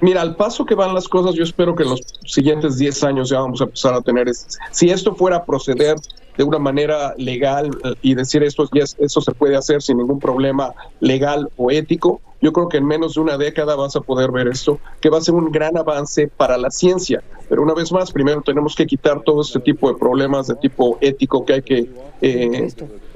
Mira, 0.00 0.20
al 0.20 0.36
paso 0.36 0.64
que 0.64 0.74
van 0.74 0.94
las 0.94 1.08
cosas, 1.08 1.34
yo 1.34 1.42
espero 1.42 1.74
que 1.74 1.82
en 1.82 1.90
los 1.90 2.00
siguientes 2.26 2.76
10 2.76 3.04
años 3.04 3.30
ya 3.30 3.40
vamos 3.40 3.60
a 3.60 3.64
empezar 3.64 3.94
a 3.94 4.02
tener, 4.02 4.30
si 4.70 4.90
esto 4.90 5.14
fuera 5.14 5.36
a 5.36 5.44
proceder 5.44 5.96
de 6.36 6.44
una 6.44 6.58
manera 6.58 7.14
legal 7.16 7.70
y 8.02 8.14
decir 8.14 8.42
esto, 8.42 8.68
esto 8.74 9.20
se 9.20 9.32
puede 9.32 9.56
hacer 9.56 9.80
sin 9.80 9.96
ningún 9.96 10.18
problema 10.18 10.74
legal 11.00 11.48
o 11.56 11.70
ético, 11.70 12.20
yo 12.42 12.52
creo 12.52 12.68
que 12.68 12.76
en 12.76 12.86
menos 12.86 13.14
de 13.14 13.20
una 13.20 13.38
década 13.38 13.74
vas 13.76 13.96
a 13.96 14.00
poder 14.00 14.30
ver 14.30 14.48
esto, 14.48 14.78
que 15.00 15.08
va 15.08 15.18
a 15.18 15.20
ser 15.22 15.34
un 15.34 15.50
gran 15.50 15.76
avance 15.76 16.28
para 16.28 16.58
la 16.58 16.70
ciencia. 16.70 17.22
Pero 17.48 17.62
una 17.62 17.72
vez 17.72 17.90
más, 17.90 18.12
primero 18.12 18.42
tenemos 18.42 18.76
que 18.76 18.86
quitar 18.86 19.22
todo 19.22 19.40
este 19.40 19.60
tipo 19.60 19.90
de 19.90 19.98
problemas 19.98 20.46
de 20.46 20.56
tipo 20.56 20.98
ético 21.00 21.44
que 21.44 21.54
hay 21.54 21.62
que 21.62 21.90
eh, 22.20 22.68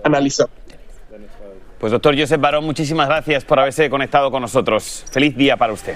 analizar. 0.02 0.48
Pues 1.78 1.92
doctor 1.92 2.18
Joseph 2.18 2.40
Barón, 2.40 2.64
muchísimas 2.64 3.08
gracias 3.08 3.44
por 3.44 3.58
haberse 3.58 3.88
conectado 3.88 4.30
con 4.30 4.42
nosotros. 4.42 5.04
Feliz 5.10 5.36
día 5.36 5.56
para 5.56 5.72
usted. 5.72 5.94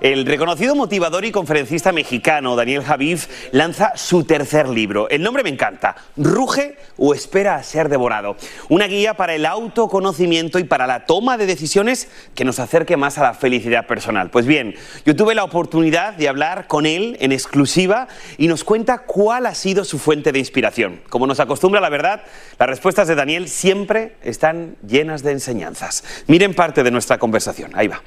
El 0.00 0.26
reconocido 0.26 0.74
motivador 0.74 1.24
y 1.24 1.32
conferencista 1.32 1.90
mexicano 1.90 2.54
Daniel 2.54 2.84
Javif 2.84 3.28
lanza 3.52 3.92
su 3.96 4.24
tercer 4.24 4.68
libro. 4.68 5.08
El 5.08 5.22
nombre 5.22 5.42
me 5.42 5.48
encanta, 5.48 5.96
Ruge 6.16 6.76
o 6.98 7.14
espera 7.14 7.56
a 7.56 7.62
ser 7.62 7.88
devorado. 7.88 8.36
Una 8.68 8.86
guía 8.86 9.14
para 9.14 9.34
el 9.34 9.46
autoconocimiento 9.46 10.58
y 10.58 10.64
para 10.64 10.86
la 10.86 11.06
toma 11.06 11.38
de 11.38 11.46
decisiones 11.46 12.08
que 12.34 12.44
nos 12.44 12.58
acerque 12.58 12.98
más 12.98 13.16
a 13.16 13.22
la 13.22 13.34
felicidad 13.34 13.86
personal. 13.86 14.28
Pues 14.30 14.44
bien, 14.44 14.74
yo 15.06 15.16
tuve 15.16 15.34
la 15.34 15.44
oportunidad 15.44 16.12
de 16.12 16.28
hablar 16.28 16.66
con 16.66 16.84
él 16.84 17.16
en 17.20 17.32
exclusiva 17.32 18.06
y 18.36 18.48
nos 18.48 18.64
cuenta 18.64 18.98
cuál 18.98 19.46
ha 19.46 19.54
sido 19.54 19.84
su 19.84 19.98
fuente 19.98 20.30
de 20.30 20.38
inspiración. 20.38 21.00
Como 21.08 21.26
nos 21.26 21.40
acostumbra 21.40 21.80
la 21.80 21.88
verdad, 21.88 22.22
las 22.58 22.68
respuestas 22.68 23.08
de 23.08 23.14
Daniel 23.14 23.48
siempre 23.48 24.16
están 24.22 24.76
llenas 24.86 25.22
de 25.22 25.32
enseñanzas. 25.32 26.04
Miren 26.26 26.54
parte 26.54 26.82
de 26.82 26.90
nuestra 26.90 27.16
conversación. 27.18 27.70
Ahí 27.74 27.88
va. 27.88 28.02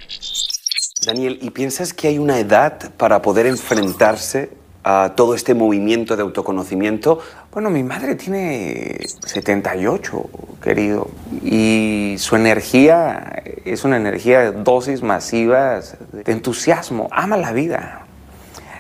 Daniel, 1.06 1.40
¿y 1.42 1.52
piensas 1.52 1.94
que 1.94 2.10
hay 2.10 2.20
una 2.20 2.40
edad 2.40 2.92
para 2.98 3.22
poder 3.22 3.46
enfrentarse 3.46 4.50
a 4.84 5.14
todo 5.16 5.34
este 5.34 5.54
movimiento 5.54 6.18
de 6.18 6.24
autoconocimiento? 6.24 7.20
Bueno, 7.54 7.70
mi 7.70 7.84
madre 7.84 8.16
tiene 8.16 8.98
78, 9.26 10.30
querido, 10.62 11.10
y 11.42 12.16
su 12.18 12.36
energía 12.36 13.44
es 13.64 13.86
una 13.86 13.96
energía, 13.96 14.52
dosis 14.52 15.02
masivas 15.02 15.96
de 16.12 16.30
entusiasmo, 16.34 17.08
ama 17.12 17.38
la 17.38 17.54
vida. 17.54 18.02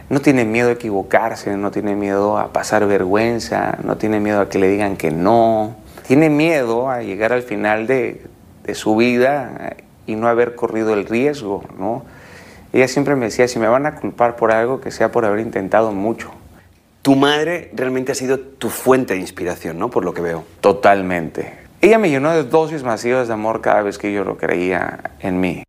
No 0.09 0.19
tiene 0.19 0.43
miedo 0.43 0.67
a 0.67 0.73
equivocarse, 0.73 1.55
no 1.55 1.71
tiene 1.71 1.95
miedo 1.95 2.37
a 2.37 2.51
pasar 2.51 2.85
vergüenza, 2.85 3.77
no 3.81 3.95
tiene 3.95 4.19
miedo 4.19 4.41
a 4.41 4.49
que 4.49 4.59
le 4.59 4.67
digan 4.67 4.97
que 4.97 5.09
no, 5.09 5.77
tiene 6.05 6.29
miedo 6.29 6.89
a 6.89 7.01
llegar 7.01 7.31
al 7.31 7.43
final 7.43 7.87
de, 7.87 8.25
de 8.65 8.75
su 8.75 8.97
vida 8.97 9.77
y 10.09 10.15
no 10.15 10.27
haber 10.27 10.55
corrido 10.55 10.93
el 10.93 11.05
riesgo, 11.05 11.63
¿no? 11.77 12.03
Ella 12.73 12.87
siempre 12.87 13.15
me 13.15 13.25
decía, 13.25 13.47
si 13.47 13.59
me 13.59 13.67
van 13.67 13.85
a 13.85 13.95
culpar 13.95 14.35
por 14.35 14.51
algo, 14.51 14.81
que 14.81 14.91
sea 14.91 15.11
por 15.11 15.25
haber 15.25 15.39
intentado 15.39 15.91
mucho. 15.91 16.31
Tu 17.01 17.15
madre 17.15 17.71
realmente 17.73 18.11
ha 18.11 18.15
sido 18.15 18.39
tu 18.39 18.69
fuente 18.69 19.13
de 19.13 19.19
inspiración, 19.19 19.79
¿no? 19.79 19.89
Por 19.89 20.03
lo 20.05 20.13
que 20.13 20.21
veo. 20.21 20.43
Totalmente. 20.61 21.53
Ella 21.81 21.97
me 21.97 22.09
llenó 22.09 22.31
de 22.31 22.43
dosis 22.43 22.83
masivas 22.83 23.27
de 23.27 23.33
amor 23.33 23.61
cada 23.61 23.83
vez 23.83 23.97
que 23.97 24.11
yo 24.11 24.23
lo 24.23 24.37
creía 24.37 24.99
en 25.19 25.39
mí. 25.39 25.63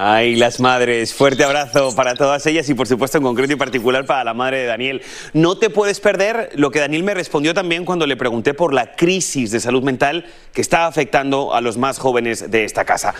Ay, 0.00 0.36
las 0.36 0.60
madres, 0.60 1.12
fuerte 1.12 1.42
abrazo 1.42 1.92
para 1.96 2.14
todas 2.14 2.46
ellas 2.46 2.68
y 2.68 2.74
por 2.74 2.86
supuesto 2.86 3.18
en 3.18 3.24
concreto 3.24 3.54
y 3.54 3.56
particular 3.56 4.06
para 4.06 4.22
la 4.22 4.32
madre 4.32 4.58
de 4.58 4.66
Daniel. 4.66 5.02
No 5.32 5.58
te 5.58 5.70
puedes 5.70 5.98
perder 5.98 6.50
lo 6.54 6.70
que 6.70 6.78
Daniel 6.78 7.02
me 7.02 7.14
respondió 7.14 7.52
también 7.52 7.84
cuando 7.84 8.06
le 8.06 8.16
pregunté 8.16 8.54
por 8.54 8.72
la 8.72 8.94
crisis 8.94 9.50
de 9.50 9.58
salud 9.58 9.82
mental 9.82 10.24
que 10.52 10.60
está 10.60 10.86
afectando 10.86 11.52
a 11.52 11.60
los 11.60 11.78
más 11.78 11.98
jóvenes 11.98 12.48
de 12.48 12.64
esta 12.64 12.84
casa. 12.84 13.12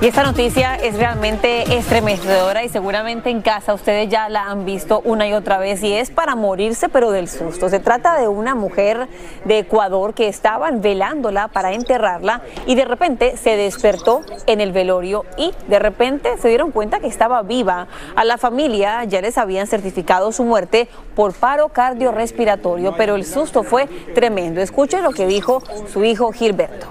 Y 0.00 0.08
esta 0.08 0.22
noticia 0.22 0.74
es 0.74 0.98
realmente 0.98 1.78
estremecedora 1.78 2.64
y 2.64 2.68
seguramente 2.68 3.30
en 3.30 3.40
casa 3.40 3.72
ustedes 3.72 4.10
ya 4.10 4.28
la 4.28 4.50
han 4.50 4.66
visto 4.66 5.00
una 5.04 5.26
y 5.26 5.32
otra 5.32 5.56
vez 5.58 5.82
y 5.82 5.92
es 5.94 6.10
para 6.10 6.34
morirse 6.34 6.88
pero 6.88 7.10
del 7.10 7.28
susto. 7.28 7.70
Se 7.70 7.80
trata 7.80 8.18
de 8.18 8.28
una 8.28 8.54
mujer 8.54 9.08
de 9.44 9.60
Ecuador 9.60 10.12
que 10.12 10.28
estaban 10.28 10.82
velándola 10.82 11.48
para 11.48 11.72
enterrarla 11.72 12.42
y 12.66 12.74
de 12.74 12.84
repente 12.84 13.36
se 13.36 13.56
despertó 13.56 14.22
en 14.46 14.60
el 14.60 14.72
velorio 14.72 15.24
y 15.38 15.52
de 15.68 15.78
repente 15.78 16.36
se 16.38 16.48
dieron 16.48 16.70
cuenta 16.70 17.00
que 17.00 17.06
estaba 17.06 17.42
viva. 17.42 17.86
A 18.14 18.24
la 18.24 18.36
familia 18.36 19.04
ya 19.04 19.22
les 19.22 19.38
habían 19.38 19.66
certificado 19.66 20.32
su 20.32 20.44
muerte 20.44 20.88
por 21.14 21.32
paro 21.32 21.68
cardiorrespiratorio, 21.68 22.94
pero 22.96 23.14
el 23.14 23.24
susto 23.24 23.62
fue 23.62 23.86
tremendo. 24.14 24.60
Escuchen 24.60 25.02
lo 25.02 25.12
que 25.12 25.26
dijo 25.26 25.62
su 25.90 26.04
hijo 26.04 26.30
Gilberto. 26.32 26.88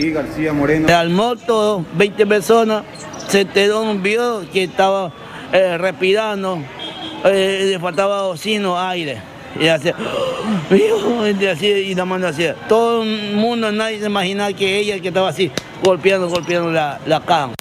Y 0.00 0.12
García 0.12 0.54
Moreno. 0.54 0.88
Al 0.96 1.10
moto, 1.10 1.84
20 1.92 2.26
personas, 2.26 2.84
se 3.28 3.42
enteró 3.42 3.82
un 3.82 4.02
video 4.02 4.50
que 4.50 4.64
estaba 4.64 5.12
eh, 5.52 5.76
respirando, 5.76 6.58
eh, 7.26 7.66
le 7.72 7.78
faltaba 7.78 8.22
oxígeno, 8.24 8.80
aire. 8.80 9.20
Y 9.60 9.66
así, 9.68 9.90
y 10.70 11.46
así, 11.46 11.66
y 11.66 11.94
la 11.94 12.06
mano 12.06 12.28
así. 12.28 12.46
Todo 12.66 13.02
el 13.02 13.34
mundo, 13.34 13.70
nadie 13.72 14.00
se 14.00 14.06
imaginaba 14.06 14.50
que 14.54 14.78
ella 14.78 14.98
que 15.00 15.08
estaba 15.08 15.28
así, 15.28 15.50
golpeando, 15.84 16.30
golpeando 16.30 16.70
la, 16.70 16.98
la 17.04 17.20
cama. 17.20 17.52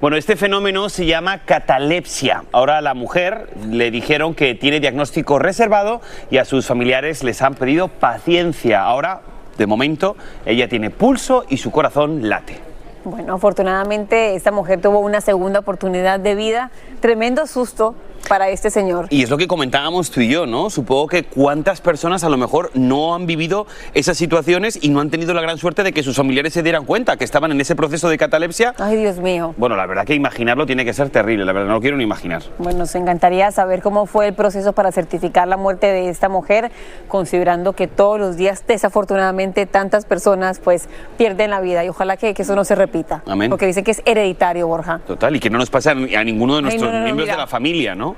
Bueno, 0.00 0.16
este 0.16 0.36
fenómeno 0.36 0.88
se 0.88 1.04
llama 1.04 1.38
catalepsia. 1.38 2.44
Ahora 2.52 2.78
a 2.78 2.80
la 2.80 2.94
mujer 2.94 3.48
le 3.68 3.90
dijeron 3.90 4.34
que 4.34 4.54
tiene 4.54 4.78
diagnóstico 4.78 5.40
reservado 5.40 6.00
y 6.30 6.36
a 6.36 6.44
sus 6.44 6.64
familiares 6.64 7.24
les 7.24 7.42
han 7.42 7.56
pedido 7.56 7.88
paciencia. 7.88 8.84
Ahora, 8.84 9.22
de 9.60 9.66
momento, 9.66 10.16
ella 10.46 10.68
tiene 10.68 10.88
pulso 10.88 11.44
y 11.48 11.58
su 11.58 11.70
corazón 11.70 12.28
late. 12.30 12.56
Bueno, 13.04 13.34
afortunadamente 13.34 14.34
esta 14.34 14.50
mujer 14.50 14.80
tuvo 14.80 15.00
una 15.00 15.20
segunda 15.20 15.60
oportunidad 15.60 16.18
de 16.18 16.34
vida. 16.34 16.70
Tremendo 17.00 17.46
susto 17.46 17.94
para 18.28 18.48
este 18.50 18.70
señor. 18.70 19.06
Y 19.10 19.22
es 19.22 19.30
lo 19.30 19.36
que 19.36 19.46
comentábamos 19.48 20.10
tú 20.10 20.20
y 20.20 20.28
yo, 20.28 20.46
¿no? 20.46 20.70
Supongo 20.70 21.08
que 21.08 21.24
cuántas 21.24 21.80
personas 21.80 22.24
a 22.24 22.28
lo 22.28 22.36
mejor 22.36 22.70
no 22.74 23.14
han 23.14 23.26
vivido 23.26 23.66
esas 23.94 24.16
situaciones 24.16 24.78
y 24.80 24.88
no 24.88 25.00
han 25.00 25.10
tenido 25.10 25.34
la 25.34 25.40
gran 25.42 25.58
suerte 25.58 25.82
de 25.82 25.92
que 25.92 26.02
sus 26.02 26.16
familiares 26.16 26.52
se 26.52 26.62
dieran 26.62 26.84
cuenta 26.84 27.16
que 27.16 27.24
estaban 27.24 27.50
en 27.52 27.60
ese 27.60 27.74
proceso 27.74 28.08
de 28.08 28.18
catalepsia. 28.18 28.74
Ay, 28.78 28.96
Dios 28.96 29.18
mío. 29.18 29.54
Bueno, 29.56 29.76
la 29.76 29.86
verdad 29.86 30.04
que 30.04 30.14
imaginarlo 30.14 30.66
tiene 30.66 30.84
que 30.84 30.92
ser 30.92 31.10
terrible, 31.10 31.44
la 31.44 31.52
verdad 31.52 31.68
no 31.68 31.74
lo 31.74 31.80
quiero 31.80 31.96
ni 31.96 32.04
imaginar. 32.04 32.42
Bueno, 32.58 32.80
nos 32.80 32.94
encantaría 32.94 33.50
saber 33.50 33.82
cómo 33.82 34.06
fue 34.06 34.28
el 34.28 34.34
proceso 34.34 34.72
para 34.72 34.92
certificar 34.92 35.48
la 35.48 35.56
muerte 35.56 35.86
de 35.86 36.08
esta 36.08 36.28
mujer, 36.28 36.70
considerando 37.08 37.72
que 37.72 37.86
todos 37.86 38.18
los 38.18 38.36
días, 38.36 38.64
desafortunadamente, 38.66 39.66
tantas 39.66 40.04
personas 40.04 40.60
pues 40.60 40.88
pierden 41.16 41.50
la 41.50 41.60
vida 41.60 41.84
y 41.84 41.88
ojalá 41.88 42.16
que, 42.16 42.34
que 42.34 42.42
eso 42.42 42.54
no 42.54 42.64
se 42.64 42.74
repita. 42.74 43.22
Amén. 43.26 43.50
Porque 43.50 43.66
dicen 43.66 43.84
que 43.84 43.90
es 43.92 44.02
hereditario, 44.04 44.66
Borja. 44.66 45.00
Total, 45.06 45.34
y 45.34 45.40
que 45.40 45.50
no 45.50 45.58
nos 45.58 45.70
pase 45.70 45.90
a, 45.90 45.94
ninguno 45.94 46.54
de 46.54 46.58
Ay, 46.58 46.62
nuestros 46.62 46.86
no, 46.86 46.92
no, 46.92 46.98
no, 46.98 47.04
miembros 47.04 47.26
mira. 47.26 47.36
de 47.36 47.40
la 47.42 47.46
familia, 47.46 47.94
¿no? 47.94 48.09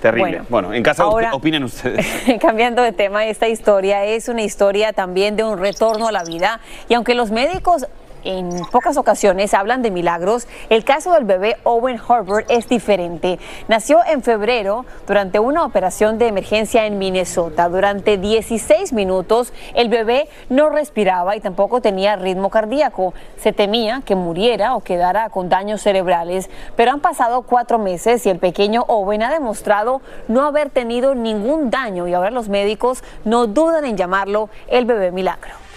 Terrible. 0.00 0.30
Bueno, 0.30 0.46
Bueno, 0.48 0.74
en 0.74 0.82
casa 0.82 1.04
ahora- 1.04 1.32
opinen 1.32 1.62
ustedes. 1.62 2.04
Cambiando 2.40 2.82
de 2.82 2.90
tema, 2.92 3.24
esta 3.26 3.46
historia 3.46 4.04
es 4.04 4.28
una 4.28 4.42
historia 4.42 4.92
también 4.92 5.36
de 5.36 5.44
un 5.44 5.58
retorno 5.58 6.08
a 6.08 6.12
la 6.12 6.24
vida 6.24 6.58
y 6.88 6.94
aunque 6.94 7.14
los 7.14 7.30
médicos 7.30 7.86
en 8.24 8.64
pocas 8.70 8.96
ocasiones 8.96 9.54
hablan 9.54 9.82
de 9.82 9.90
milagros, 9.90 10.46
el 10.68 10.84
caso 10.84 11.12
del 11.12 11.24
bebé 11.24 11.56
Owen 11.64 12.00
Herbert 12.08 12.50
es 12.50 12.68
diferente. 12.68 13.38
Nació 13.68 14.00
en 14.06 14.22
febrero 14.22 14.84
durante 15.06 15.38
una 15.38 15.64
operación 15.64 16.18
de 16.18 16.28
emergencia 16.28 16.86
en 16.86 16.98
Minnesota. 16.98 17.68
Durante 17.68 18.18
16 18.18 18.92
minutos 18.92 19.52
el 19.74 19.88
bebé 19.88 20.28
no 20.48 20.70
respiraba 20.70 21.36
y 21.36 21.40
tampoco 21.40 21.80
tenía 21.80 22.16
ritmo 22.16 22.50
cardíaco. 22.50 23.14
Se 23.38 23.52
temía 23.52 24.02
que 24.04 24.14
muriera 24.14 24.74
o 24.76 24.80
quedara 24.80 25.28
con 25.30 25.48
daños 25.48 25.82
cerebrales, 25.82 26.50
pero 26.76 26.92
han 26.92 27.00
pasado 27.00 27.42
cuatro 27.42 27.78
meses 27.78 28.24
y 28.26 28.30
el 28.30 28.38
pequeño 28.38 28.84
Owen 28.88 29.22
ha 29.22 29.30
demostrado 29.30 30.00
no 30.28 30.44
haber 30.44 30.70
tenido 30.70 31.14
ningún 31.14 31.70
daño 31.70 32.08
y 32.08 32.14
ahora 32.14 32.30
los 32.30 32.48
médicos 32.48 33.02
no 33.24 33.46
dudan 33.46 33.84
en 33.84 33.96
llamarlo 33.96 34.48
el 34.68 34.84
bebé 34.84 35.10
milagro. 35.10 35.71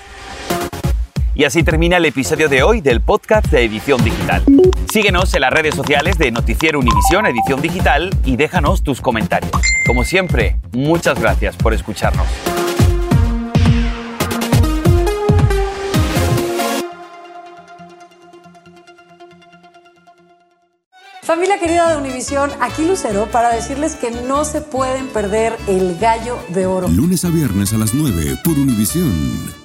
Y 1.37 1.43
así 1.43 1.63
termina 1.63 1.97
el 1.97 2.05
episodio 2.05 2.47
de 2.47 2.63
hoy 2.63 2.79
del 2.79 3.01
podcast 3.01 3.47
de 3.47 3.65
Edición 3.65 4.01
Digital. 4.01 4.41
Síguenos 4.89 5.33
en 5.33 5.41
las 5.41 5.51
redes 5.51 5.75
sociales 5.75 6.17
de 6.17 6.31
Noticiero 6.31 6.79
Univisión 6.79 7.25
Edición 7.25 7.61
Digital 7.61 8.09
y 8.23 8.37
déjanos 8.37 8.83
tus 8.83 9.01
comentarios. 9.01 9.51
Como 9.85 10.05
siempre, 10.05 10.57
muchas 10.71 11.19
gracias 11.19 11.57
por 11.57 11.73
escucharnos. 11.73 12.25
Familia 21.21 21.59
querida 21.59 21.89
de 21.89 21.97
Univisión, 21.97 22.49
aquí 22.61 22.87
Lucero 22.87 23.27
para 23.29 23.49
decirles 23.49 23.95
que 23.95 24.09
no 24.09 24.45
se 24.45 24.61
pueden 24.61 25.07
perder 25.07 25.57
el 25.67 25.97
gallo 25.97 26.37
de 26.49 26.65
oro. 26.65 26.87
Lunes 26.87 27.25
a 27.25 27.29
viernes 27.29 27.73
a 27.73 27.77
las 27.77 27.93
9 27.93 28.37
por 28.41 28.53
Univisión. 28.53 29.64